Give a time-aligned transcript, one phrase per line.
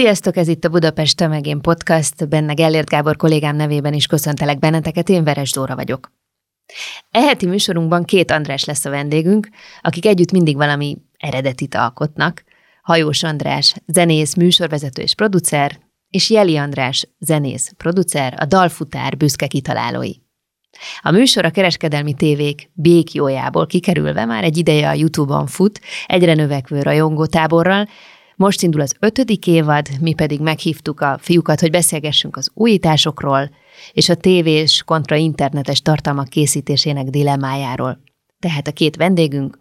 [0.00, 5.08] Sziasztok, ez itt a Budapest Tömegén Podcast, benne Gellért Gábor kollégám nevében is köszöntelek benneteket,
[5.08, 6.12] én Veres Dóra vagyok.
[7.10, 9.48] Eheti műsorunkban két András lesz a vendégünk,
[9.80, 12.44] akik együtt mindig valami eredetit alkotnak.
[12.82, 15.78] Hajós András, zenész, műsorvezető és producer,
[16.10, 20.12] és Jeli András, zenész, producer, a Dalfutár büszke kitalálói.
[21.00, 26.82] A műsor a kereskedelmi tévék békjójából kikerülve már egy ideje a YouTube-on fut, egyre növekvő
[26.82, 27.88] rajongótáborral,
[28.40, 33.50] most indul az ötödik évad, mi pedig meghívtuk a fiúkat, hogy beszélgessünk az újításokról,
[33.92, 38.00] és a tévés kontra internetes tartalmak készítésének dilemmájáról.
[38.38, 39.58] Tehát a két vendégünk,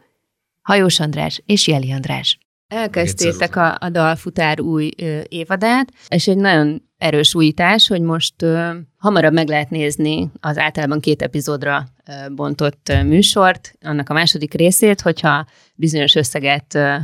[0.61, 2.37] Hajós András és Jeli András.
[2.67, 8.69] Elkezdtétek a, a dalfutár új ö, évadát, és egy nagyon erős újítás, hogy most ö,
[8.97, 14.53] hamarabb meg lehet nézni az általában két epizódra ö, bontott ö, műsort, annak a második
[14.53, 16.95] részét, hogyha bizonyos összeget ö,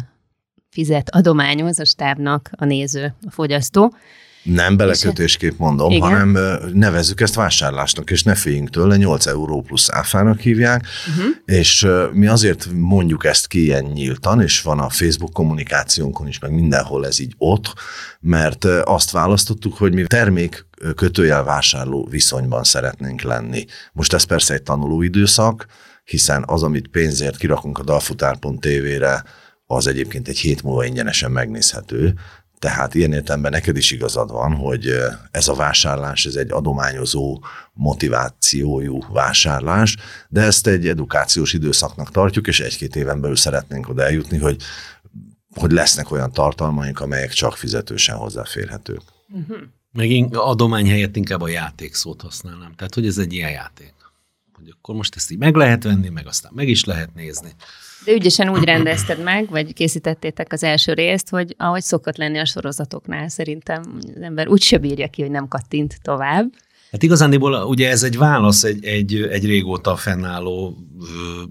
[0.76, 3.94] fizet, adományoz a stábnak a néző, a fogyasztó.
[4.44, 6.10] Nem belekötésképp mondom, Igen.
[6.10, 6.38] hanem
[6.74, 11.26] nevezzük ezt vásárlásnak, és ne féljünk tőle, 8 euró plusz áfának hívják, uh-huh.
[11.46, 16.52] és mi azért mondjuk ezt ki ilyen nyíltan, és van a Facebook kommunikációnkon is, meg
[16.52, 17.74] mindenhol ez így ott,
[18.20, 23.66] mert azt választottuk, hogy mi termék kötőjel vásárló viszonyban szeretnénk lenni.
[23.94, 25.66] Most ez persze egy tanuló időszak,
[26.04, 29.24] hiszen az, amit pénzért kirakunk a dalfutár.tv-re,
[29.66, 32.14] az egyébként egy hét múlva ingyenesen megnézhető,
[32.60, 34.94] tehát ilyen értelemben neked is igazad van, hogy
[35.32, 39.98] ez a vásárlás, ez egy adományozó motivációjú vásárlás,
[40.30, 44.62] de ezt egy edukációs időszaknak tartjuk, és egy-két éven belül szeretnénk oda eljutni, hogy,
[45.56, 49.02] hogy lesznek olyan tartalmaink, amelyek csak fizetősen hozzáférhetők.
[49.30, 49.58] Uh-huh.
[49.92, 52.74] Meg én adomány helyett inkább a játék szót használnám.
[52.76, 53.94] Tehát, hogy ez egy ilyen játék.
[54.54, 57.56] Hogy akkor most ezt így meg lehet venni, meg aztán meg is lehet nézni.
[58.06, 62.46] De ügyesen úgy rendezted meg, vagy készítettétek az első részt, hogy ahogy szokott lenni a
[62.46, 66.52] sorozatoknál, szerintem az ember úgy se bírja ki, hogy nem kattint tovább.
[66.92, 70.78] Hát igazándiból ugye ez egy válasz egy, egy, egy régóta fennálló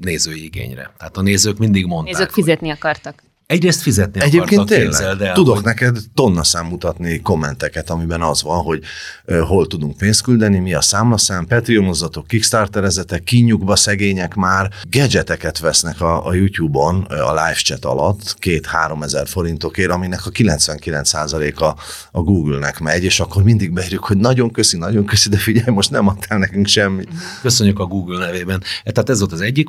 [0.00, 0.94] nézői igényre.
[0.98, 2.14] Tehát a nézők mindig mondták.
[2.14, 2.76] Nézők fizetni hogy...
[2.76, 3.22] akartak.
[3.46, 5.64] Egyrészt fizetni Egyébként akartak, tényleg, el, tudok hogy...
[5.64, 8.82] neked tonna szám mutatni kommenteket, amiben az van, hogy
[9.26, 16.00] uh, hol tudunk pénzt küldeni, mi a számlaszám, Patreonozatok, Kickstarterezetek, kinyugba szegények már gadgeteket vesznek
[16.00, 21.80] a, a YouTube-on a live chat alatt, két-három ezer forintokért, aminek a 99%-a
[22.12, 25.90] a Google-nek megy, és akkor mindig beírjuk, hogy nagyon köszi, nagyon köszi, de figyelj, most
[25.90, 27.08] nem adtál nekünk semmit.
[27.42, 28.62] Köszönjük a Google nevében.
[28.84, 29.68] E, tehát ez volt az egyik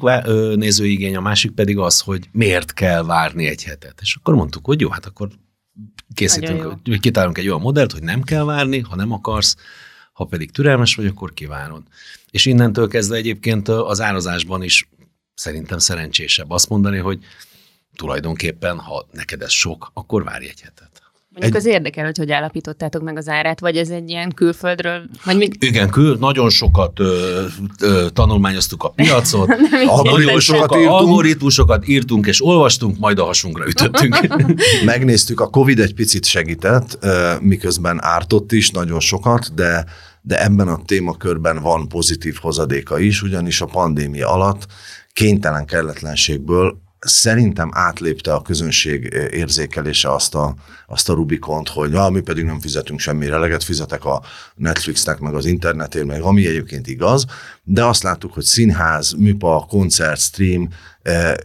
[0.56, 4.00] nézőigény, a másik pedig az, hogy miért kell várni egy hetet.
[4.02, 5.30] És akkor mondtuk, hogy jó, hát akkor
[6.14, 9.56] készítünk, kitálunk egy olyan modellt, hogy nem kell várni, ha nem akarsz,
[10.14, 11.84] ha pedig türelmes vagy, akkor kivárod.
[12.32, 14.90] És innentől kezdve egyébként az árazásban is
[15.34, 17.26] szerintem szerencsésebb azt mondani, hogy
[17.96, 20.95] tulajdonképpen, ha neked ez sok, akkor várj egy hetet.
[21.36, 21.68] Mondjuk egy...
[21.68, 25.02] az érdekel, hogy hogy állapítottátok meg az árát, vagy ez egy ilyen külföldről?
[25.24, 25.56] Vagy még...
[25.60, 27.44] Igen, kül, nagyon sokat ö,
[27.82, 29.50] ö, tanulmányoztuk a piacot,
[29.88, 31.00] algoritmusokat, írtunk.
[31.00, 34.16] algoritmusokat írtunk és olvastunk, majd a hasunkra ütöttünk.
[34.86, 37.00] Megnéztük, a Covid egy picit segített,
[37.42, 39.86] miközben ártott is nagyon sokat, de
[40.28, 44.66] de ebben a témakörben van pozitív hozadéka is, ugyanis a pandémia alatt
[45.14, 50.56] kénytelen kelletlenségből szerintem átlépte a közönség érzékelése azt a,
[50.88, 54.22] azt a Rubikont, hogy ah, mi pedig nem fizetünk semmire, eleget fizetek a
[54.56, 57.26] Netflixnek, meg az internetért, meg ami egyébként igaz,
[57.64, 60.70] de azt láttuk, hogy színház, műpa, koncert, stream,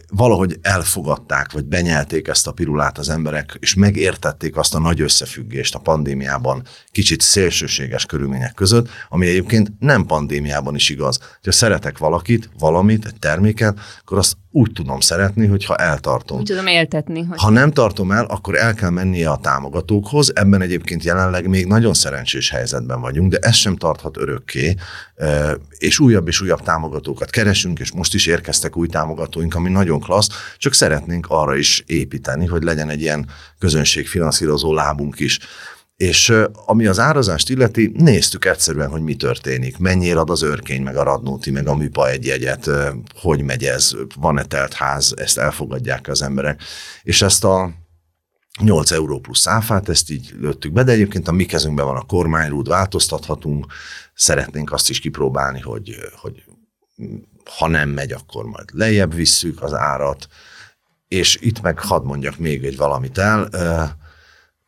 [0.09, 5.75] valahogy elfogadták, vagy benyelték ezt a pirulát az emberek, és megértették azt a nagy összefüggést
[5.75, 6.63] a pandémiában
[6.93, 11.19] kicsit szélsőséges körülmények között, ami egyébként nem pandémiában is igaz.
[11.43, 16.39] Ha szeretek valakit, valamit, egy terméket, akkor azt úgy tudom szeretni, hogyha eltartom.
[16.39, 17.23] Úgy tudom éltetni.
[17.23, 17.39] Hogy...
[17.39, 20.33] Ha nem tartom el, akkor el kell mennie a támogatókhoz.
[20.35, 24.75] Ebben egyébként jelenleg még nagyon szerencsés helyzetben vagyunk, de ez sem tarthat örökké,
[25.79, 30.29] és újabb és újabb támogatókat keresünk, és most is érkeztek új támogatóink, ami nagyon klassz,
[30.59, 35.39] csak szeretnénk arra is építeni, hogy legyen egy ilyen közönségfinanszírozó lábunk is.
[35.97, 36.33] És
[36.67, 39.79] ami az árazást illeti, néztük egyszerűen, hogy mi történik.
[39.79, 42.71] Mennyire ad az örkény, meg a radnóti, meg a műpa egy jegyet,
[43.15, 46.63] hogy megy ez, van-e telt ház, ezt elfogadják az emberek.
[47.03, 47.71] És ezt a
[48.61, 52.07] 8 euró plusz áfát, ezt így lőttük be, de egyébként a mi kezünkben van a
[52.07, 53.67] kormányrúd, változtathatunk,
[54.15, 56.45] szeretnénk azt is kipróbálni, hogy, hogy
[57.59, 60.29] ha nem megy, akkor majd lejjebb visszük az árat,
[61.09, 63.49] és itt meg hadd mondjak még egy valamit el,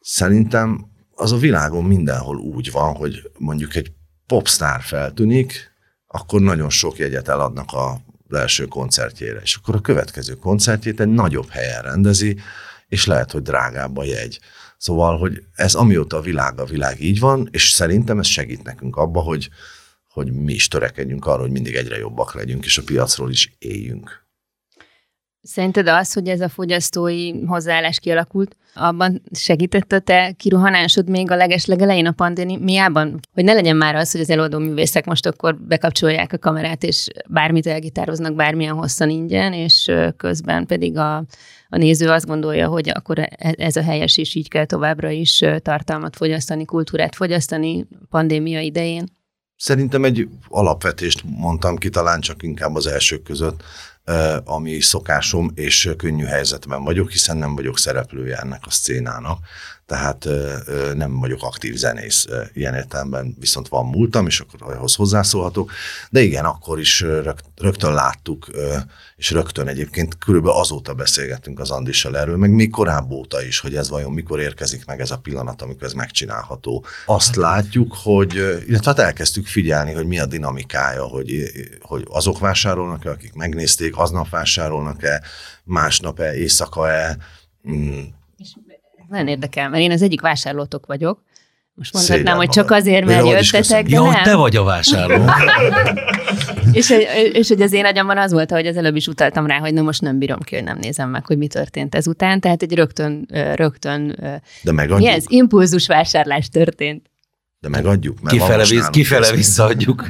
[0.00, 3.92] szerintem az a világon mindenhol úgy van, hogy mondjuk egy
[4.26, 5.70] popstar feltűnik,
[6.06, 8.00] akkor nagyon sok jegyet eladnak a
[8.30, 12.38] első koncertjére, és akkor a következő koncertjét egy nagyobb helyen rendezi,
[12.88, 14.40] és lehet, hogy drágább a jegy.
[14.76, 18.96] Szóval, hogy ez amióta a világ a világ így van, és szerintem ez segít nekünk
[18.96, 19.48] abba, hogy,
[20.12, 24.22] hogy mi is törekedjünk arra, hogy mindig egyre jobbak legyünk, és a piacról is éljünk.
[25.42, 31.36] Szerinted az, hogy ez a fogyasztói hozzáállás kialakult, abban segített a te kiruhanásod még a
[31.36, 33.20] legeslegelején a pandémiában?
[33.32, 37.08] Hogy ne legyen már az, hogy az előadó művészek most akkor bekapcsolják a kamerát, és
[37.28, 41.16] bármit elgitároznak bármilyen hosszan ingyen, és közben pedig a,
[41.68, 45.44] a néző azt gondolja, hogy akkor e, ez a helyes, és így kell továbbra is
[45.58, 49.04] tartalmat fogyasztani, kultúrát fogyasztani pandémia idején?
[49.62, 53.62] Szerintem egy alapvetést mondtam ki, talán csak inkább az elsők között,
[54.44, 59.38] ami szokásom, és könnyű helyzetben vagyok, hiszen nem vagyok szereplője ennek a szcénának
[59.92, 60.28] tehát
[60.94, 65.72] nem vagyok aktív zenész ilyen értelemben, viszont van múltam, és akkor ahhoz hozzászólhatok.
[66.10, 67.00] De igen, akkor is
[67.56, 68.46] rögtön láttuk,
[69.22, 73.74] és rögtön egyébként körülbelül azóta beszélgettünk az Andissal erről, meg még korábban óta is, hogy
[73.74, 76.84] ez vajon mikor érkezik meg ez a pillanat, amikor ez megcsinálható.
[77.06, 78.34] Azt látjuk, hogy,
[78.66, 81.42] illetve hát elkezdtük figyelni, hogy mi a dinamikája, hogy,
[81.80, 85.22] hogy azok vásárolnak-e, akik megnézték, aznap vásárolnak-e,
[85.64, 87.16] másnap-e, éjszaka-e,
[87.68, 88.02] mm,
[89.08, 91.22] nagyon érdekel, mert én az egyik vásárlótok vagyok.
[91.74, 94.22] Most mondhatnám, hogy csak azért, mert jöttetek, de ja, nem.
[94.22, 95.24] te vagy a vásárló.
[96.72, 96.94] és,
[97.32, 99.82] és hogy az én agyamban az volt, hogy az előbb is utaltam rá, hogy na
[99.82, 102.40] most nem bírom ki, hogy nem nézem meg, hogy mi történt ezután.
[102.40, 104.16] Tehát egy rögtön, rögtön
[104.62, 104.98] de megadjuk.
[104.98, 105.24] mi ez?
[105.26, 107.10] Impulzus vásárlás történt.
[107.60, 110.08] De megadjuk, mert kifele, víz, kifele visszaadjuk.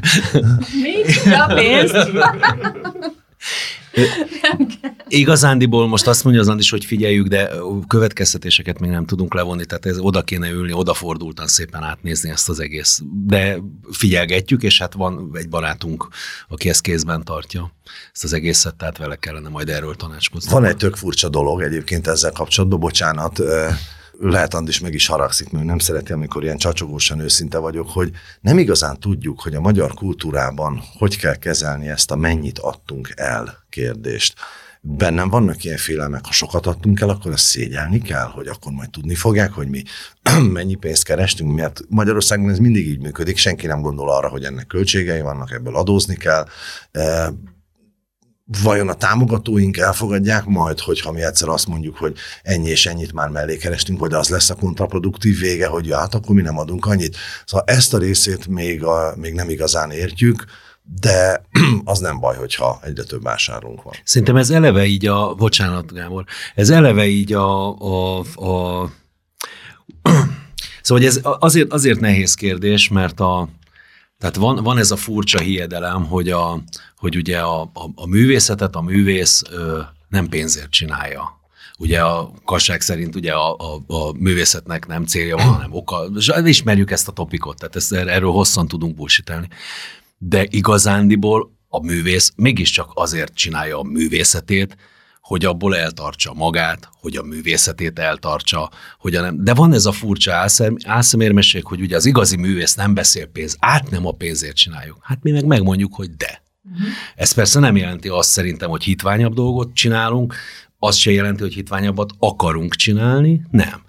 [0.83, 1.33] Mi?
[1.33, 1.97] A pénzt?
[5.09, 7.51] Igazándiból most azt mondja az Andis, hogy figyeljük, de
[7.87, 12.61] következtetéseket még nem tudunk levonni, tehát ez oda kéne ülni, odafordultan szépen átnézni ezt az
[12.61, 13.01] egész.
[13.27, 13.59] De
[13.91, 16.09] figyelgetjük, és hát van egy barátunk,
[16.49, 17.73] aki ezt kézben tartja,
[18.13, 20.51] ezt az egészet, tehát vele kellene majd erről tanácskozni.
[20.53, 23.41] Van egy tök furcsa dolog egyébként ezzel kapcsolatban, bocsánat,
[24.31, 28.11] lehet Andis meg is haragszik, mert nem szereti, amikor ilyen csacsogósan őszinte vagyok, hogy
[28.41, 33.65] nem igazán tudjuk, hogy a magyar kultúrában hogy kell kezelni ezt a mennyit adtunk el
[33.69, 34.35] kérdést.
[34.81, 38.91] Bennem vannak ilyen félelmek, ha sokat adtunk el, akkor azt szégyelni kell, hogy akkor majd
[38.91, 39.83] tudni fogják, hogy mi
[40.53, 44.67] mennyi pénzt kerestünk, mert Magyarországon ez mindig így működik, senki nem gondol arra, hogy ennek
[44.67, 46.47] költségei vannak, ebből adózni kell
[48.63, 53.29] vajon a támogatóink elfogadják majd, hogyha mi egyszer azt mondjuk, hogy ennyi és ennyit már
[53.29, 57.17] mellé kerestünk, vagy az lesz a kontraproduktív vége, hogy hát akkor mi nem adunk annyit.
[57.45, 60.45] Szóval ezt a részét még, a, még nem igazán értjük,
[61.01, 61.45] de
[61.85, 63.95] az nem baj, hogyha egyre több vásárlónk van.
[64.05, 66.25] Szerintem ez eleve így a, bocsánat Gábor,
[66.55, 68.91] ez eleve így a, a, a
[70.83, 73.49] Szóval ez azért, azért nehéz kérdés, mert a,
[74.19, 76.63] tehát van, van ez a furcsa hiedelem, hogy, a,
[77.03, 81.41] hogy ugye a, a, a művészetet a művész ö, nem pénzért csinálja.
[81.79, 86.11] Ugye a kasság szerint ugye a, a, a művészetnek nem célja van, hanem oka.
[86.45, 89.49] Ismerjük ezt a topikot, tehát ezt, erről hosszan tudunk bullshitelni.
[90.19, 94.77] De igazándiból a művész mégiscsak azért csinálja a művészetét,
[95.21, 99.45] hogy abból eltartsa magát, hogy a művészetét eltartsa, hogy a nem.
[99.45, 103.57] De van ez a furcsa álszem, álszemérmesség, hogy ugye az igazi művész nem beszél pénz,
[103.61, 104.99] át nem a pénzért csináljuk.
[105.01, 106.43] Hát mi meg megmondjuk, hogy de.
[106.65, 106.89] Uh-huh.
[107.17, 110.35] Ez persze nem jelenti azt szerintem, hogy hitványabb dolgot csinálunk,
[110.79, 113.83] az se jelenti, hogy hitványabbat akarunk csinálni, nem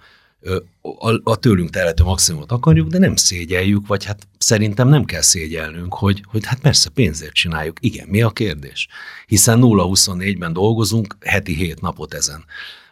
[0.81, 5.93] a, a tőlünk telhető maximumot akarjuk, de nem szégyeljük, vagy hát szerintem nem kell szégyelnünk,
[5.93, 7.77] hogy, hogy hát persze pénzért csináljuk.
[7.81, 8.87] Igen, mi a kérdés?
[9.27, 12.45] Hiszen 0-24-ben dolgozunk heti 7 napot ezen.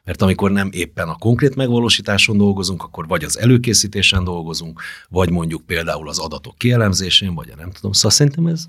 [0.04, 5.66] Mert amikor nem éppen a konkrét megvalósításon dolgozunk, akkor vagy az előkészítésen dolgozunk, vagy mondjuk
[5.66, 7.92] például az adatok kielemzésén, vagy a nem tudom.
[7.92, 8.66] Szóval szerintem ez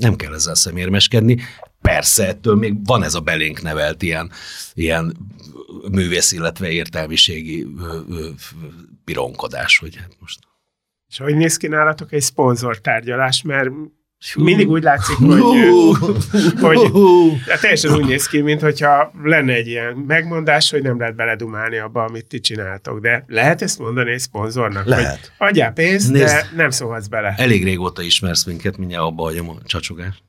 [0.00, 1.38] nem kell ezzel szemérmeskedni.
[1.80, 4.30] Persze, ettől még van ez a belénk nevelt ilyen,
[4.74, 5.16] ilyen
[5.90, 7.66] művész, illetve értelmiségi
[9.04, 10.38] pironkodás, hogy hát most.
[11.08, 13.70] És hogy néz ki nálatok egy szponzortárgyalás, mert
[14.36, 15.40] mindig úgy látszik, hogy,
[16.60, 16.78] hogy
[17.48, 22.04] hát teljesen úgy néz ki, mintha lenne egy ilyen megmondás, hogy nem lehet beledumálni abba,
[22.04, 23.00] amit ti csináltok.
[23.00, 24.86] De lehet ezt mondani egy szponzornak?
[24.86, 25.32] Lehet.
[25.38, 27.34] Hogy adjál pénzt, Nézd, de nem szólhatsz bele.
[27.36, 30.22] Elég régóta ismersz minket, mindjárt abba hagyom a csacsogást.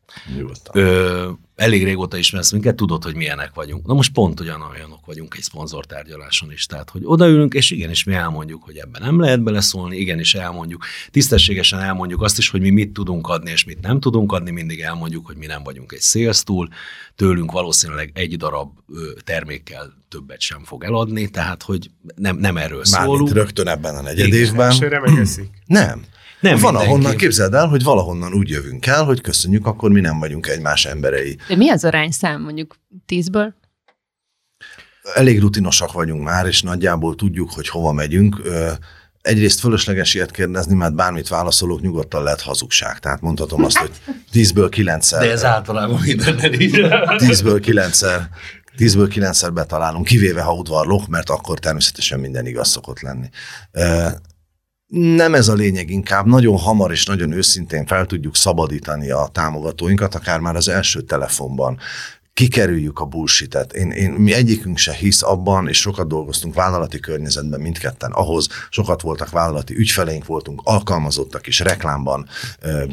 [0.72, 3.86] Ö, elég régóta ismersz minket, tudod, hogy milyenek vagyunk.
[3.86, 6.66] Na most pont ugyan olyanok vagyunk egy szponzortárgyaláson is.
[6.66, 11.80] Tehát, hogy odaülünk, és igenis mi elmondjuk, hogy ebben nem lehet beleszólni, igenis elmondjuk, tisztességesen
[11.80, 15.26] elmondjuk azt is, hogy mi mit tudunk adni, és mit nem tudunk adni, mindig elmondjuk,
[15.26, 16.68] hogy mi nem vagyunk egy szélsztúl,
[17.16, 18.72] tőlünk valószínűleg egy darab
[19.24, 23.34] termékkel többet sem fog eladni, tehát, hogy nem, nem erről Mármint szólunk.
[23.34, 24.72] rögtön ebben a negyed évben.
[25.66, 26.04] Nem.
[26.42, 30.20] Nem Van ahonnan, képzeld el, hogy valahonnan úgy jövünk el, hogy köszönjük, akkor mi nem
[30.20, 31.38] vagyunk egymás emberei.
[31.48, 33.54] De mi az arányszám mondjuk tízből?
[35.14, 38.42] Elég rutinosak vagyunk már, és nagyjából tudjuk, hogy hova megyünk.
[39.22, 43.00] Egyrészt fölösleges ilyet kérdezni, mert bármit válaszolok, nyugodtan lehet hazugság.
[43.00, 43.92] Tehát mondhatom azt, hogy
[44.32, 45.22] tízből kilencszer.
[45.22, 46.72] De ez általában minden is.
[47.18, 48.30] Tízből kilencszer
[48.76, 53.30] tízből kilencszer betalálunk, kivéve ha udvarlok, mert akkor természetesen minden igaz szokott lenni.
[54.94, 60.16] Nem ez a lényeg, inkább nagyon hamar és nagyon őszintén fel tudjuk szabadítani a támogatóinkat,
[60.16, 61.78] akár már az első telefonban
[62.34, 63.74] kikerüljük a bullshitet.
[63.74, 69.02] Én, én, mi egyikünk se hisz abban, és sokat dolgoztunk vállalati környezetben mindketten ahhoz, sokat
[69.02, 72.28] voltak vállalati ügyfeleink, voltunk alkalmazottak is reklámban,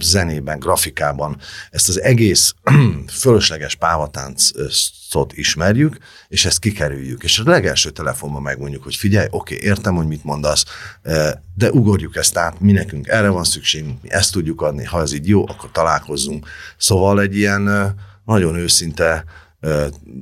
[0.01, 1.37] zenében, grafikában.
[1.71, 2.55] Ezt az egész
[3.21, 5.97] fölösleges pávatáncot ismerjük,
[6.29, 7.23] és ezt kikerüljük.
[7.23, 10.65] És a legelső telefonban megmondjuk, hogy figyelj, oké, okay, értem, hogy mit mondasz,
[11.55, 15.13] de ugorjuk ezt át, mi nekünk erre van szükségünk, mi ezt tudjuk adni, ha ez
[15.13, 16.47] így jó, akkor találkozzunk.
[16.77, 17.97] Szóval egy ilyen
[18.29, 19.25] nagyon őszinte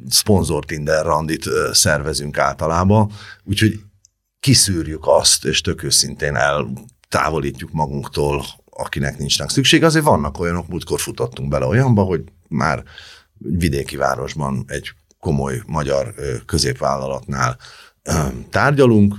[0.08, 3.12] szponzor Tinder randit szervezünk általában,
[3.44, 3.80] úgyhogy
[4.40, 9.84] kiszűrjük azt, és tök őszintén eltávolítjuk magunktól, akinek nincsnek szükség.
[9.84, 12.82] Azért vannak olyanok, múltkor futottunk bele olyanba, hogy már
[13.38, 16.14] vidéki városban egy komoly magyar
[16.46, 17.58] középvállalatnál
[18.50, 19.16] tárgyalunk,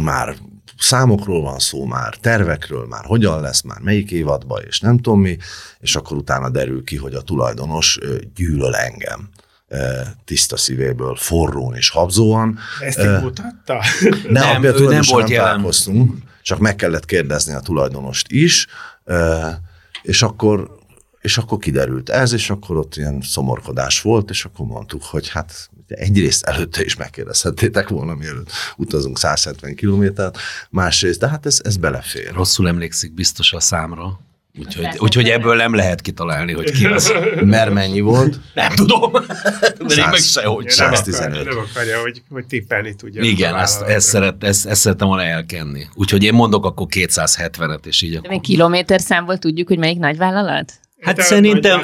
[0.00, 0.36] már
[0.78, 5.36] számokról van szó már, tervekről már, hogyan lesz már, melyik évadban, és nem tudom mi,
[5.80, 7.98] és akkor utána derül ki, hogy a tulajdonos
[8.34, 9.28] gyűlöl engem
[10.24, 12.58] tiszta szívéből, forrón és habzóan.
[12.80, 13.82] Ezt így mutatta?
[14.28, 18.66] Ne, nem, ő nem volt nem találkoztunk, csak meg kellett kérdezni a tulajdonost is,
[20.02, 20.76] és akkor
[21.20, 25.70] és akkor kiderült ez, és akkor ott ilyen szomorkodás volt, és akkor mondtuk, hogy hát
[25.86, 30.38] egyrészt előtte is megkérdezhettétek volna, mielőtt utazunk 170 kilométert,
[30.70, 32.32] másrészt, de hát ez, ez belefér.
[32.32, 34.20] Rosszul emlékszik biztos a számra.
[34.58, 37.12] Úgyhogy, úgyhogy ebből nem lehet kitalálni, hogy ki az.
[37.44, 38.40] Mert mennyi volt?
[38.54, 39.12] Nem tudom.
[39.12, 41.44] De én meg sehogy 115.
[41.44, 43.22] Nem akarja, hogy, hogy tippelni tudja.
[43.22, 45.86] Igen, ezt, ezt, szeret, ezt, ezt szeretem volna elkenni.
[45.94, 48.30] Úgyhogy én mondok akkor 270-et, és így De akkor...
[48.30, 50.72] még kilométer számból tudjuk, hogy melyik nagyvállalat?
[51.00, 51.80] Hát Te szerintem,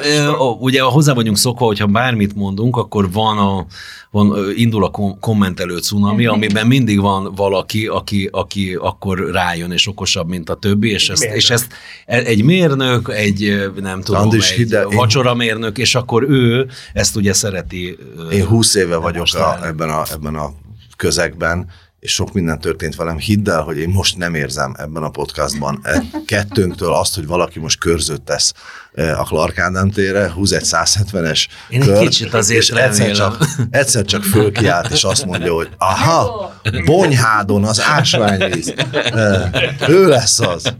[0.59, 3.65] ugye hozzá vagyunk szokva, hogyha bármit mondunk, akkor van a,
[4.11, 10.27] van, indul a kommentelő cunami, amiben mindig van valaki, aki, aki akkor rájön és okosabb,
[10.27, 11.67] mint a többi, és ezt, és ezt
[12.05, 17.33] e, egy mérnök, egy nem tudom, Andis egy hide, vacsoramérnök, és akkor ő ezt ugye
[17.33, 17.97] szereti.
[18.31, 20.53] Én húsz éve vagyok a, ebben, a, ebben a
[20.97, 21.69] közegben,
[22.05, 23.17] és sok minden történt velem.
[23.17, 27.59] Hidd el, hogy én most nem érzem ebben a podcastban e kettőnktől azt, hogy valaki
[27.59, 28.53] most körzőt tesz
[28.93, 33.11] e, a Clark Ádám térre, húz egy 170-es Én kört, egy kicsit azért és egyszer
[33.11, 36.53] csak, egyszer csak fölkiált, és azt mondja, hogy aha,
[36.85, 38.73] Bonyhádon az ásványvíz.
[38.91, 39.49] E,
[39.87, 40.73] ő lesz az.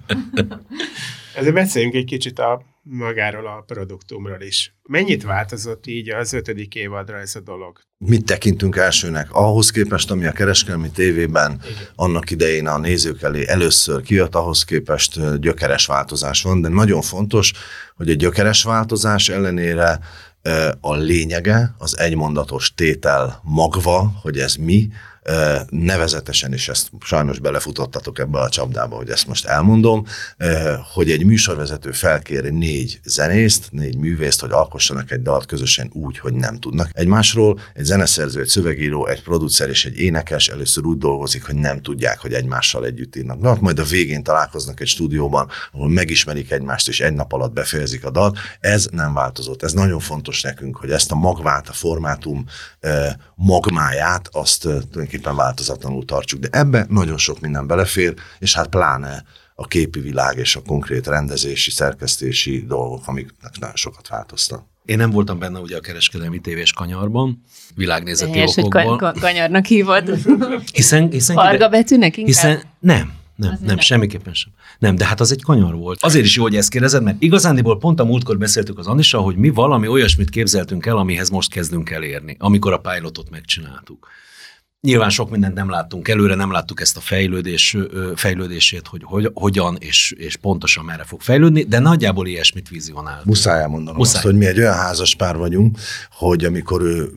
[1.36, 4.76] Ezért beszéljünk egy kicsit a magáról a produktumról is.
[4.84, 7.80] Mennyit változott így az ötödik évadra ez a dolog?
[7.98, 9.32] Mit tekintünk elsőnek?
[9.32, 11.88] Ahhoz képest, ami a kereskedelmi tévében Igen.
[11.96, 17.54] annak idején a nézők elé először kijött, ahhoz képest gyökeres változás van, de nagyon fontos,
[17.96, 20.00] hogy a gyökeres változás ellenére
[20.80, 24.90] a lényege, az egymondatos tétel magva, hogy ez mi,
[25.70, 30.06] nevezetesen, és ezt sajnos belefutottatok ebbe a csapdába, hogy ezt most elmondom,
[30.94, 36.34] hogy egy műsorvezető felkér négy zenészt, négy művészt, hogy alkossanak egy dalt közösen úgy, hogy
[36.34, 37.60] nem tudnak egymásról.
[37.74, 42.20] Egy zeneszerző, egy szövegíró, egy producer és egy énekes először úgy dolgozik, hogy nem tudják,
[42.20, 47.00] hogy egymással együtt írnak dalt, majd a végén találkoznak egy stúdióban, ahol megismerik egymást, és
[47.02, 48.38] egy nap alatt befejezik a dalt.
[48.60, 49.64] Ez nem változott.
[49.64, 52.46] Ez nagyon fontos nekünk, hogy ezt a magvát, a formátum
[53.36, 54.68] magmáját, azt
[55.16, 56.40] tulajdonképpen változatlanul tartsuk.
[56.40, 59.24] De ebbe nagyon sok minden belefér, és hát pláne
[59.56, 64.64] a képi világ és a konkrét rendezési, szerkesztési dolgok, amiknek nagyon sokat változtak.
[64.86, 67.44] Én nem voltam benne ugye a kereskedelmi tévés kanyarban,
[67.76, 68.98] világnézeti Helyes, okokból.
[68.98, 70.18] hogy kanyarnak hívod.
[70.74, 72.34] Hiszen, hiszen Varga betűnek inkább?
[72.34, 74.52] Hiszen nem, nem, nem, nem, semmiképpen sem.
[74.80, 76.04] Nem, de hát az egy kanyar volt.
[76.04, 79.36] Azért is jó, hogy ezt kérdezed, mert igazándiból pont a múltkor beszéltük az Anissa, hogy
[79.36, 84.08] mi valami olyasmit képzeltünk el, amihez most kezdünk elérni, amikor a pilotot megcsináltuk.
[84.86, 87.78] Nyilván sok mindent nem láttunk előre, nem láttuk ezt a fejlődés,
[88.16, 93.22] fejlődését, hogy, hogy hogyan és, és pontosan merre fog fejlődni, de nagyjából ilyesmit vizionál.
[93.24, 94.16] Muszáj elmondanom Muszáj.
[94.16, 95.78] azt, hogy mi egy olyan házas pár vagyunk,
[96.12, 97.10] hogy amikor ő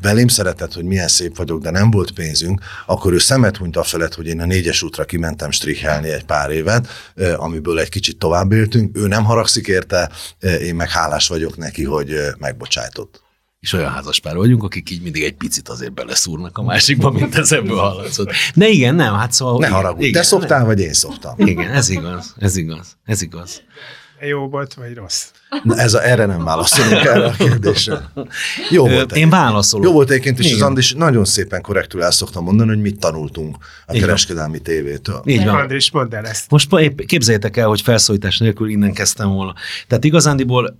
[0.00, 3.82] belém szeretett, hogy milyen szép vagyok, de nem volt pénzünk, akkor ő szemet hunyt a
[3.82, 6.88] felett, hogy én a négyes útra kimentem strichelni egy pár évet,
[7.36, 8.98] amiből egy kicsit tovább éltünk.
[8.98, 10.10] Ő nem haragszik érte,
[10.62, 13.21] én meg hálás vagyok neki, hogy megbocsájtott
[13.62, 17.52] és olyan házaspár vagyunk, akik így mindig egy picit azért beleszúrnak a másikba, mint ez
[17.52, 18.30] ebből hallatszott.
[18.54, 19.58] De igen, nem, hát szóval...
[19.58, 21.34] Ne haragudj, igen, te szoktál, vagy én szoktam.
[21.36, 23.62] Igen, ez igaz, ez igaz, ez igaz.
[24.20, 25.24] Jó volt, vagy rossz?
[25.62, 28.12] Na ez a, erre nem válaszolunk erre a kérdésre.
[28.70, 29.16] Jó volt.
[29.16, 29.86] Én válaszolok.
[29.86, 33.56] Jó volt egyébként, és az Andis nagyon szépen korrektül el szoktam mondani, hogy mit tanultunk
[33.86, 34.06] a Igen.
[34.06, 35.22] kereskedelmi tévétől.
[35.24, 35.54] Így van.
[35.54, 36.50] Andris, mondd el ezt.
[36.50, 36.68] Most
[37.06, 39.54] képzeljétek el, hogy felszólítás nélkül innen kezdtem volna.
[39.86, 40.76] Tehát igazándiból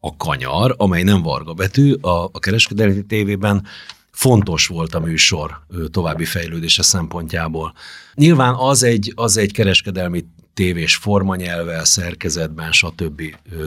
[0.00, 3.66] a kanyar, amely nem varga betű, a, a kereskedelmi tévében
[4.10, 7.74] fontos volt a műsor további fejlődése szempontjából.
[8.14, 10.24] Nyilván az egy, az egy kereskedelmi
[10.54, 13.22] tévés formanyelvvel, szerkezetben, stb.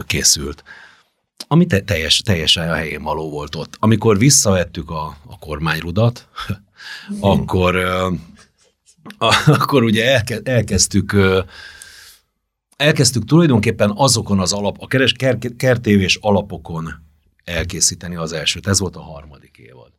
[0.06, 0.64] készült
[1.48, 3.76] ami te, teljes, teljesen a helyén való volt ott.
[3.78, 6.28] Amikor visszavettük a, a kormányrudat,
[7.20, 7.76] akkor,
[9.46, 11.16] akkor ugye elke, elkezdtük
[12.82, 15.12] elkezdtük tulajdonképpen azokon az alap, a keres,
[15.56, 16.88] kertévés alapokon
[17.44, 18.66] elkészíteni az elsőt.
[18.66, 19.92] Ez volt a harmadik évad.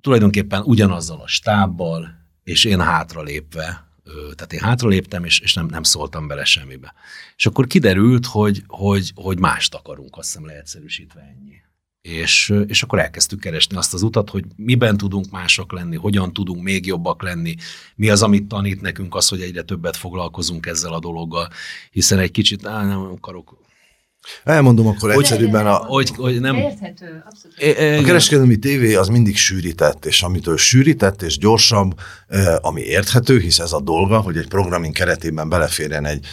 [0.00, 2.08] Tulajdonképpen ugyanazzal a stábbal,
[2.44, 3.84] és én hátralépve,
[4.34, 6.94] tehát én hátraléptem, és, és nem, nem szóltam bele semmibe.
[7.36, 11.64] És akkor kiderült, hogy, hogy, hogy mást akarunk, azt hiszem leegyszerűsítve ennyi
[12.06, 16.62] és, és akkor elkezdtük keresni azt az utat, hogy miben tudunk mások lenni, hogyan tudunk
[16.62, 17.54] még jobbak lenni,
[17.96, 21.48] mi az, amit tanít nekünk az, hogy egyre többet foglalkozunk ezzel a dologgal,
[21.90, 23.58] hiszen egy kicsit, á, nem akarok
[24.44, 25.66] Elmondom akkor hogy, egyszerűbben.
[25.66, 26.56] A, hogy, hogy nem...
[26.56, 28.00] Érthető, abszolút.
[28.00, 31.94] A kereskedelmi tévé az mindig sűrített, és amitől sűrített és gyorsabb,
[32.60, 36.26] ami érthető, hisz ez a dolga, hogy egy programin keretében beleférjen egy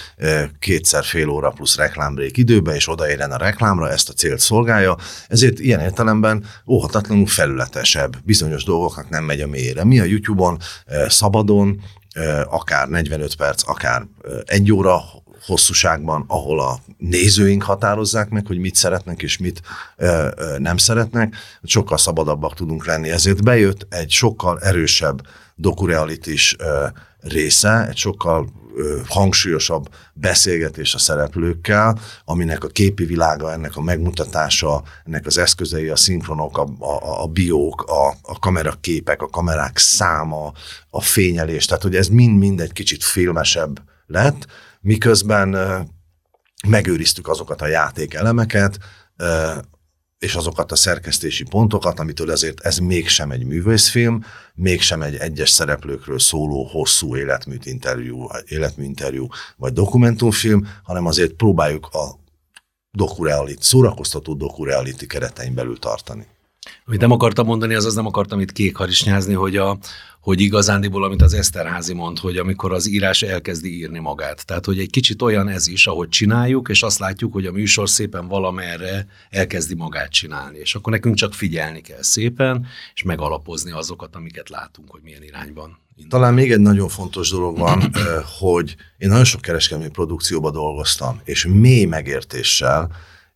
[0.59, 4.97] kétszer fél óra plusz reklámbrék időbe, és odaérjen a reklámra, ezt a célt szolgálja,
[5.27, 8.15] ezért ilyen értelemben óhatatlanul felületesebb.
[8.25, 9.83] Bizonyos dolgoknak nem megy a mélyére.
[9.83, 10.57] Mi a YouTube-on
[11.07, 11.81] szabadon,
[12.45, 14.07] akár 45 perc, akár
[14.45, 15.01] egy óra
[15.45, 19.62] hosszúságban, ahol a nézőink határozzák meg, hogy mit szeretnek és mit
[19.97, 23.10] ö, ö, nem szeretnek, sokkal szabadabbak tudunk lenni.
[23.10, 25.21] Ezért bejött egy sokkal erősebb
[25.56, 26.86] dokurealitis ö,
[27.21, 34.84] része, egy sokkal ö, hangsúlyosabb beszélgetés a szereplőkkel, aminek a képi világa, ennek a megmutatása,
[35.06, 40.51] ennek az eszközei, a szinkronok, a, a, a biók, a, a kameraképek, a kamerák száma,
[40.89, 44.47] a fényelés, tehát hogy ez mind-mind egy kicsit filmesebb lett,
[44.84, 45.58] miközben
[46.67, 48.78] megőriztük azokat a játékelemeket,
[50.19, 54.24] és azokat a szerkesztési pontokat, amitől ezért ez mégsem egy művészfilm,
[54.56, 62.19] mégsem egy egyes szereplőkről szóló hosszú életműt interjú, életműinterjú vagy dokumentumfilm, hanem azért próbáljuk a
[62.91, 66.28] dokureality, szórakoztató dokureality keretein belül tartani.
[66.86, 69.78] Amit nem akartam mondani, az az nem akartam itt kékharisnyázni, hogy, a,
[70.19, 74.45] hogy igazándiból, amit az Eszterházi mond, hogy amikor az írás elkezdi írni magát.
[74.45, 77.89] Tehát, hogy egy kicsit olyan ez is, ahogy csináljuk, és azt látjuk, hogy a műsor
[77.89, 80.58] szépen valamerre elkezdi magát csinálni.
[80.58, 85.82] És akkor nekünk csak figyelni kell szépen, és megalapozni azokat, amiket látunk, hogy milyen irányban.
[86.10, 87.91] Talán még egy nagyon fontos dolog van,
[88.39, 92.91] hogy én nagyon sok kereskedelmi produkcióban dolgoztam, és mély megértéssel,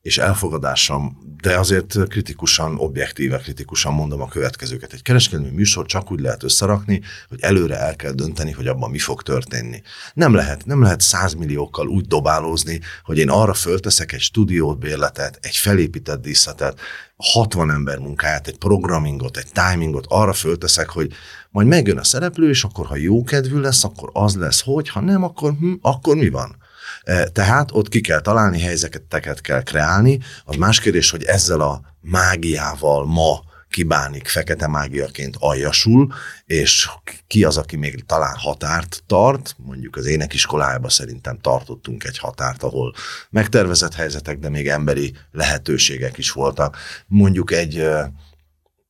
[0.07, 4.93] és elfogadásom, de azért kritikusan, objektíve kritikusan mondom a következőket.
[4.93, 8.99] Egy kereskedelmi műsor csak úgy lehet összerakni, hogy előre el kell dönteni, hogy abban mi
[8.99, 9.81] fog történni.
[10.13, 15.55] Nem lehet, nem lehet százmilliókkal úgy dobálózni, hogy én arra fölteszek egy stúdiót, bérletet, egy
[15.55, 16.79] felépített díszletet,
[17.17, 21.11] 60 ember munkáját, egy programingot, egy timingot arra fölteszek, hogy
[21.49, 24.99] majd megjön a szereplő, és akkor ha jó kedvű lesz, akkor az lesz, hogy ha
[24.99, 26.65] nem, akkor, hm, akkor mi van?
[27.07, 30.19] E, tehát ott ki kell találni, helyzeteket kell kreálni.
[30.45, 33.39] Az más kérdés, hogy ezzel a mágiával ma
[33.69, 36.13] kibánik fekete mágiaként aljasul,
[36.45, 36.89] és
[37.27, 42.93] ki az, aki még talán határt tart, mondjuk az énekiskolájában szerintem tartottunk egy határt, ahol
[43.29, 46.77] megtervezett helyzetek, de még emberi lehetőségek is voltak.
[47.07, 47.87] Mondjuk egy